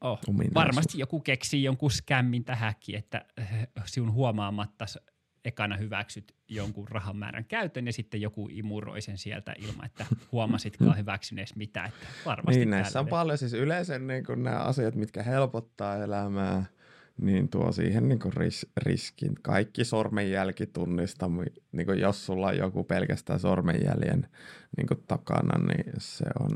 Oh, 0.00 0.20
varmasti 0.54 0.98
joku 0.98 1.20
keksii 1.20 1.62
jonkun 1.62 1.90
skämmin 1.90 2.44
tähänkin, 2.44 2.96
että 2.96 3.24
äh, 3.40 3.68
sinun 3.84 4.12
huomaamatta 4.12 4.86
ekana 5.44 5.76
hyväksyt 5.76 6.34
jonkun 6.48 6.88
rahamäärän 6.88 7.44
käytön 7.44 7.86
ja 7.86 7.92
sitten 7.92 8.20
joku 8.20 8.48
imuroi 8.52 9.00
sen 9.00 9.18
sieltä 9.18 9.54
ilman, 9.58 9.86
että 9.86 10.06
huomasitkaan 10.32 10.98
hyväksyneesi 10.98 11.58
mitään. 11.58 11.88
Että 11.88 12.06
varmasti 12.26 12.58
Niin, 12.58 12.70
näissä 12.70 13.00
on 13.00 13.08
paljon 13.08 13.38
siis 13.38 13.54
yleensä 13.54 13.98
niin 13.98 14.26
kuin 14.26 14.42
nämä 14.42 14.58
asiat, 14.58 14.94
mitkä 14.94 15.22
helpottaa 15.22 15.96
elämää, 15.96 16.64
niin 17.20 17.48
tuo 17.48 17.72
siihen 17.72 18.08
niin 18.08 18.18
kuin 18.18 18.34
ris- 18.34 18.70
riskin. 18.76 19.34
Kaikki 19.42 19.84
sormenjälkitunnistami, 19.84 21.44
niin 21.72 21.86
kuin 21.86 22.00
jos 22.00 22.26
sulla 22.26 22.46
on 22.46 22.56
joku 22.56 22.84
pelkästään 22.84 23.40
sormenjäljen 23.40 24.28
niin 24.76 24.86
kuin 24.86 25.02
takana, 25.08 25.58
niin 25.58 25.92
se 25.98 26.24
on 26.40 26.50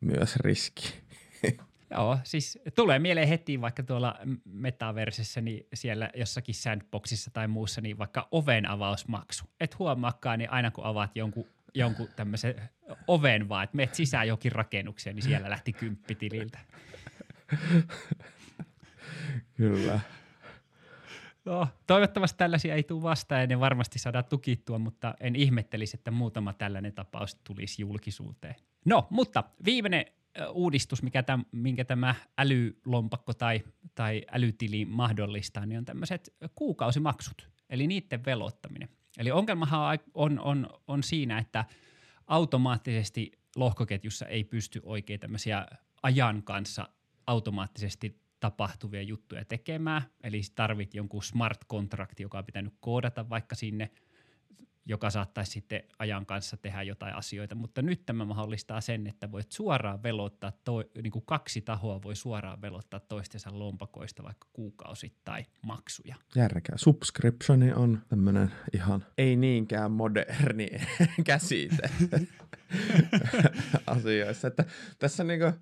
myös 0.00 0.36
riski. 0.36 0.94
Joo, 1.90 2.18
siis 2.24 2.58
tulee 2.74 2.98
mieleen 2.98 3.28
heti 3.28 3.60
vaikka 3.60 3.82
tuolla 3.82 4.18
metaversessä, 4.44 5.40
niin 5.40 5.66
siellä 5.74 6.10
jossakin 6.14 6.54
sandboxissa 6.54 7.30
tai 7.30 7.48
muussa, 7.48 7.80
niin 7.80 7.98
vaikka 7.98 8.28
oven 8.30 8.66
avausmaksu. 8.66 9.44
Et 9.60 9.78
huomaakaan, 9.78 10.38
niin 10.38 10.50
aina 10.50 10.70
kun 10.70 10.84
avaat 10.84 11.16
jonkun, 11.16 11.46
jonkun 11.74 12.08
tämmöisen 12.16 12.54
oven 13.06 13.48
vaan, 13.48 13.64
että 13.64 13.76
meet 13.76 13.94
sisään 13.94 14.28
jokin 14.28 14.52
rakennukseen, 14.52 15.16
niin 15.16 15.24
siellä 15.24 15.50
lähti 15.50 15.72
kymppitililtä. 15.72 16.58
Kyllä. 19.54 20.00
No, 21.44 21.68
toivottavasti 21.86 22.38
tällaisia 22.38 22.74
ei 22.74 22.82
tule 22.82 23.02
vastaan 23.02 23.40
ja 23.40 23.46
ne 23.46 23.60
varmasti 23.60 23.98
saadaan 23.98 24.24
tukittua, 24.24 24.78
mutta 24.78 25.14
en 25.20 25.36
ihmettelisi, 25.36 25.96
että 25.96 26.10
muutama 26.10 26.52
tällainen 26.52 26.92
tapaus 26.92 27.34
tulisi 27.34 27.82
julkisuuteen. 27.82 28.54
No, 28.84 29.06
mutta 29.10 29.44
viimeinen 29.64 30.04
uudistus, 30.50 31.02
mikä 31.02 31.22
täm, 31.22 31.44
minkä 31.52 31.84
tämä 31.84 32.14
älylompakko 32.38 33.34
tai, 33.34 33.60
tai 33.94 34.22
älytili 34.32 34.84
mahdollistaa, 34.84 35.66
niin 35.66 35.78
on 35.78 35.84
tämmöiset 35.84 36.34
kuukausimaksut, 36.54 37.50
eli 37.70 37.86
niiden 37.86 38.24
velottaminen. 38.24 38.88
Eli 39.18 39.30
ongelmahan 39.30 39.98
on, 40.14 40.40
on, 40.40 40.68
on, 40.88 41.02
siinä, 41.02 41.38
että 41.38 41.64
automaattisesti 42.26 43.32
lohkoketjussa 43.56 44.26
ei 44.26 44.44
pysty 44.44 44.80
oikein 44.84 45.20
tämmöisiä 45.20 45.66
ajan 46.02 46.42
kanssa 46.42 46.88
automaattisesti 47.26 48.20
tapahtuvia 48.40 49.02
juttuja 49.02 49.44
tekemään. 49.44 50.02
Eli 50.22 50.40
tarvit 50.54 50.94
jonkun 50.94 51.22
smart 51.22 51.64
kontrakti, 51.66 52.22
joka 52.22 52.38
on 52.38 52.44
pitänyt 52.44 52.74
koodata 52.80 53.28
vaikka 53.28 53.54
sinne, 53.54 53.90
joka 54.88 55.10
saattaisi 55.10 55.52
sitten 55.52 55.82
ajan 55.98 56.26
kanssa 56.26 56.56
tehdä 56.56 56.82
jotain 56.82 57.14
asioita. 57.14 57.54
Mutta 57.54 57.82
nyt 57.82 58.06
tämä 58.06 58.24
mahdollistaa 58.24 58.80
sen, 58.80 59.06
että 59.06 59.32
voit 59.32 59.52
suoraan 59.52 60.02
velottaa, 60.02 60.52
to, 60.64 60.84
niin 61.02 61.10
kuin 61.10 61.24
kaksi 61.26 61.60
tahoa 61.60 62.02
voi 62.02 62.16
suoraan 62.16 62.62
velottaa 62.62 63.00
toistensa 63.00 63.58
lompakoista 63.58 64.22
vaikka 64.22 64.48
kuukausittain 64.52 65.46
maksuja. 65.62 66.16
Järkeä. 66.36 66.76
Subscriptioni 66.76 67.72
on 67.72 68.02
tämmöinen 68.08 68.52
ihan 68.72 69.04
ei 69.18 69.36
niinkään 69.36 69.92
moderni 69.92 70.68
käsite 71.24 71.90
asioissa. 73.86 74.48
Että 74.48 74.64
tässä 74.98 75.24
niinku 75.24 75.52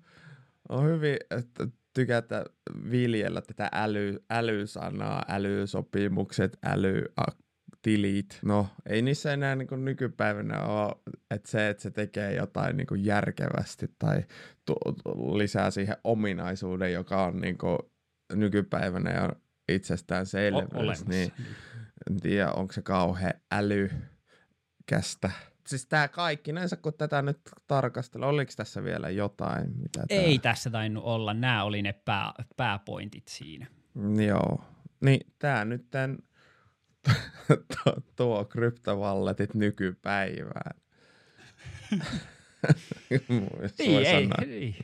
on 0.69 0.85
hyvin, 0.85 1.17
että 1.31 1.67
tykätä 1.93 2.45
viljellä 2.91 3.41
tätä 3.41 3.69
äly, 3.73 4.23
älysanaa, 4.29 5.25
älysopimukset, 5.27 6.57
älytilit. 7.77 8.39
No, 8.45 8.67
ei 8.85 9.01
niissä 9.01 9.33
enää 9.33 9.55
niin 9.55 9.67
kuin 9.67 9.85
nykypäivänä 9.85 10.61
ole, 10.61 10.95
että 11.31 11.51
se, 11.51 11.69
että 11.69 11.83
se 11.83 11.91
tekee 11.91 12.35
jotain 12.35 12.77
niin 12.77 12.87
kuin 12.87 13.05
järkevästi 13.05 13.91
tai 13.99 14.23
tu- 14.65 14.75
tu- 15.03 15.37
lisää 15.37 15.71
siihen 15.71 15.97
ominaisuuden, 16.03 16.93
joka 16.93 17.25
on 17.25 17.41
niin 17.41 17.57
kuin 17.57 17.77
nykypäivänä 18.33 19.11
ja 19.11 19.29
itsestään 19.69 20.21
O- 20.21 20.25
selvyys, 20.25 21.07
niin 21.07 21.31
en 22.09 22.19
tiedä, 22.19 22.51
onko 22.51 22.73
se 22.73 22.81
kauhean 22.81 23.33
älykästä. 23.51 25.31
Siis 25.67 25.85
tämä 25.85 26.07
kaikki, 26.07 26.53
näinsä 26.53 26.75
kun 26.75 26.93
tätä 26.93 27.21
nyt 27.21 27.39
tarkastellaan, 27.67 28.33
oliko 28.33 28.51
tässä 28.55 28.83
vielä 28.83 29.09
jotain? 29.09 29.71
Mitä 29.77 30.03
Ei 30.09 30.39
tässä 30.39 30.69
tainnut 30.69 31.03
olla, 31.03 31.33
nämä 31.33 31.63
oli 31.63 31.81
ne 31.81 31.93
pää, 31.93 32.33
pääpointit 32.57 33.27
siinä. 33.27 33.65
Tää... 33.65 34.25
Joo. 34.25 34.63
Niin 35.01 35.33
tämä 35.39 35.65
nyt 35.65 35.89
tämän, 35.91 36.17
tuo, 37.47 37.93
tuo 38.15 38.45
kryptovalletit 38.45 39.53
nykypäivään. 39.53 40.81
Jos 43.61 43.73
Ei, 43.79 44.07
ei. 44.07 44.75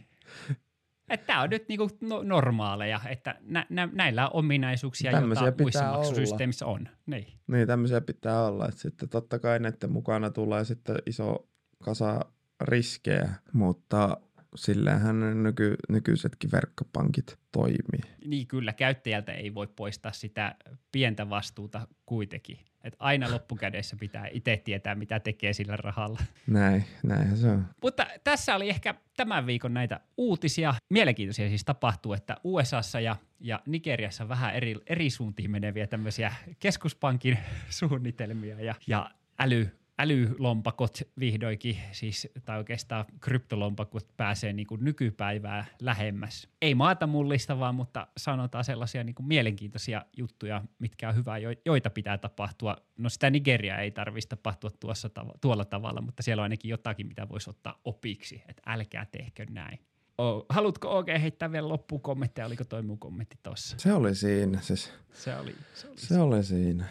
Tämä 1.25 1.41
on 1.41 1.49
nyt 1.49 1.69
niinku 1.69 1.89
no, 2.01 2.23
normaaleja, 2.23 2.99
että 3.09 3.35
nä, 3.41 3.65
nä, 3.69 3.89
näillä 3.91 4.27
on 4.27 4.35
ominaisuuksia, 4.35 5.11
Tämmöisiä 5.11 5.43
joita 5.43 5.63
muissa 5.63 5.91
maksusysteemissä 5.91 6.65
on. 6.65 6.89
Niin. 7.05 7.27
Niin, 7.47 7.67
tämmöisiä 7.67 8.01
pitää 8.01 8.45
olla. 8.45 8.67
Että 8.67 8.81
sitten 8.81 9.09
totta 9.09 9.39
kai 9.39 9.59
näiden 9.59 9.91
mukana 9.91 10.29
tulee 10.29 10.65
sitten 10.65 10.95
iso 11.05 11.47
kasa 11.83 12.25
riskejä, 12.61 13.29
mutta 13.53 14.17
sillähän 14.55 15.43
nyky, 15.43 15.75
nykyisetkin 15.89 16.51
verkkopankit 16.51 17.37
toimii. 17.51 18.13
Niin 18.25 18.47
kyllä, 18.47 18.73
käyttäjältä 18.73 19.31
ei 19.31 19.53
voi 19.53 19.67
poistaa 19.67 20.11
sitä 20.11 20.55
pientä 20.91 21.29
vastuuta 21.29 21.87
kuitenkin. 22.05 22.57
Et 22.83 22.95
aina 22.99 23.31
loppukädessä 23.31 23.95
pitää 23.99 24.27
itse 24.31 24.57
tietää, 24.57 24.95
mitä 24.95 25.19
tekee 25.19 25.53
sillä 25.53 25.75
rahalla. 25.75 26.19
Näin, 26.47 26.85
näinhän 27.03 27.37
se 27.37 27.47
on. 27.47 27.65
Mutta 27.81 28.07
tässä 28.23 28.55
oli 28.55 28.69
ehkä 28.69 28.95
tämän 29.17 29.45
viikon 29.45 29.73
näitä 29.73 29.99
uutisia. 30.17 30.73
Mielenkiintoisia 30.89 31.49
siis 31.49 31.65
tapahtuu, 31.65 32.13
että 32.13 32.37
USAssa 32.43 32.99
ja, 32.99 33.15
ja 33.39 33.61
Nigeriassa 33.65 34.29
vähän 34.29 34.55
eri, 34.55 34.75
eri 34.87 35.09
suuntiin 35.09 35.51
meneviä 35.51 35.87
tämmöisiä 35.87 36.33
keskuspankin 36.59 37.37
suunnitelmia 37.79 38.61
ja, 38.61 38.75
ja 38.87 39.09
äly, 39.39 39.67
älylompakot 39.99 40.97
vihdoinkin, 41.19 41.77
siis, 41.91 42.27
tai 42.45 42.57
oikeastaan 42.57 43.05
kryptolompakot 43.19 44.07
pääsee 44.17 44.53
niin 44.53 44.67
kuin 44.67 44.83
nykypäivää 44.83 45.65
lähemmäs. 45.81 46.47
Ei 46.61 46.75
maata 46.75 47.07
mullistavaa, 47.07 47.71
mutta 47.71 48.07
sanotaan 48.17 48.63
sellaisia 48.63 49.03
niin 49.03 49.15
kuin 49.15 49.27
mielenkiintoisia 49.27 50.05
juttuja, 50.17 50.63
mitkä 50.79 51.09
on 51.09 51.15
hyvä, 51.15 51.35
joita 51.65 51.89
pitää 51.89 52.17
tapahtua. 52.17 52.77
No 52.97 53.09
sitä 53.09 53.29
Nigeria 53.29 53.77
ei 53.77 53.91
tarvitsisi 53.91 54.29
tapahtua 54.29 54.69
tuossa 54.79 55.09
tav- 55.19 55.37
tuolla 55.41 55.65
tavalla, 55.65 56.01
mutta 56.01 56.23
siellä 56.23 56.41
on 56.41 56.43
ainakin 56.43 56.69
jotakin, 56.69 57.07
mitä 57.07 57.29
voisi 57.29 57.49
ottaa 57.49 57.79
opiksi, 57.85 58.43
että 58.47 58.61
älkää 58.65 59.05
tehkö 59.05 59.45
näin. 59.49 59.79
Oh, 60.17 60.45
haluatko 60.49 60.87
oikein 60.87 61.21
heittää 61.21 61.51
vielä 61.51 61.69
loppuun 61.69 62.01
kommentteja? 62.01 62.45
Oliko 62.45 62.63
toi 62.63 62.81
mun 62.81 62.99
kommentti 62.99 63.37
tossa? 63.43 63.77
Se 63.79 63.93
oli 63.93 64.15
siinä 64.15 64.61
siis. 64.61 64.93
Se 65.13 65.35
oli, 65.35 65.55
se 65.73 65.87
oli, 65.87 65.97
se 65.97 66.19
oli 66.19 66.43
siinä. 66.43 66.85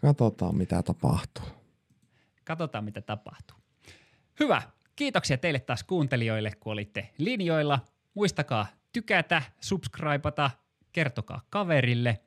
Katsotaan 0.00 0.56
mitä 0.56 0.82
tapahtuu. 0.82 1.44
Katsotaan, 2.50 2.84
mitä 2.84 3.00
tapahtuu. 3.00 3.56
Hyvä. 4.40 4.62
Kiitoksia 4.96 5.38
teille 5.38 5.60
taas 5.60 5.84
kuuntelijoille, 5.84 6.52
kun 6.60 6.72
olitte 6.72 7.10
linjoilla. 7.18 7.78
Muistakaa 8.14 8.66
tykätä, 8.92 9.42
subscribeata, 9.60 10.50
kertokaa 10.92 11.40
kaverille. 11.50 12.20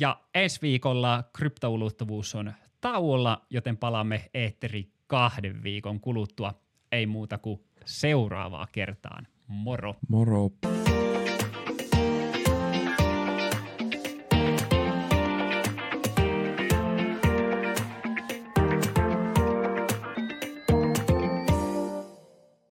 Ja 0.00 0.20
ensi 0.34 0.62
viikolla 0.62 1.24
kryptoulottuvuus 1.32 2.34
on 2.34 2.52
tauolla, 2.80 3.46
joten 3.50 3.76
palaamme 3.76 4.30
eetteri 4.34 4.90
kahden 5.06 5.62
viikon 5.62 6.00
kuluttua. 6.00 6.54
Ei 6.92 7.06
muuta 7.06 7.38
kuin 7.38 7.60
seuraavaa 7.84 8.66
kertaan. 8.72 9.26
Moro. 9.46 9.94
Moro. 10.08 10.50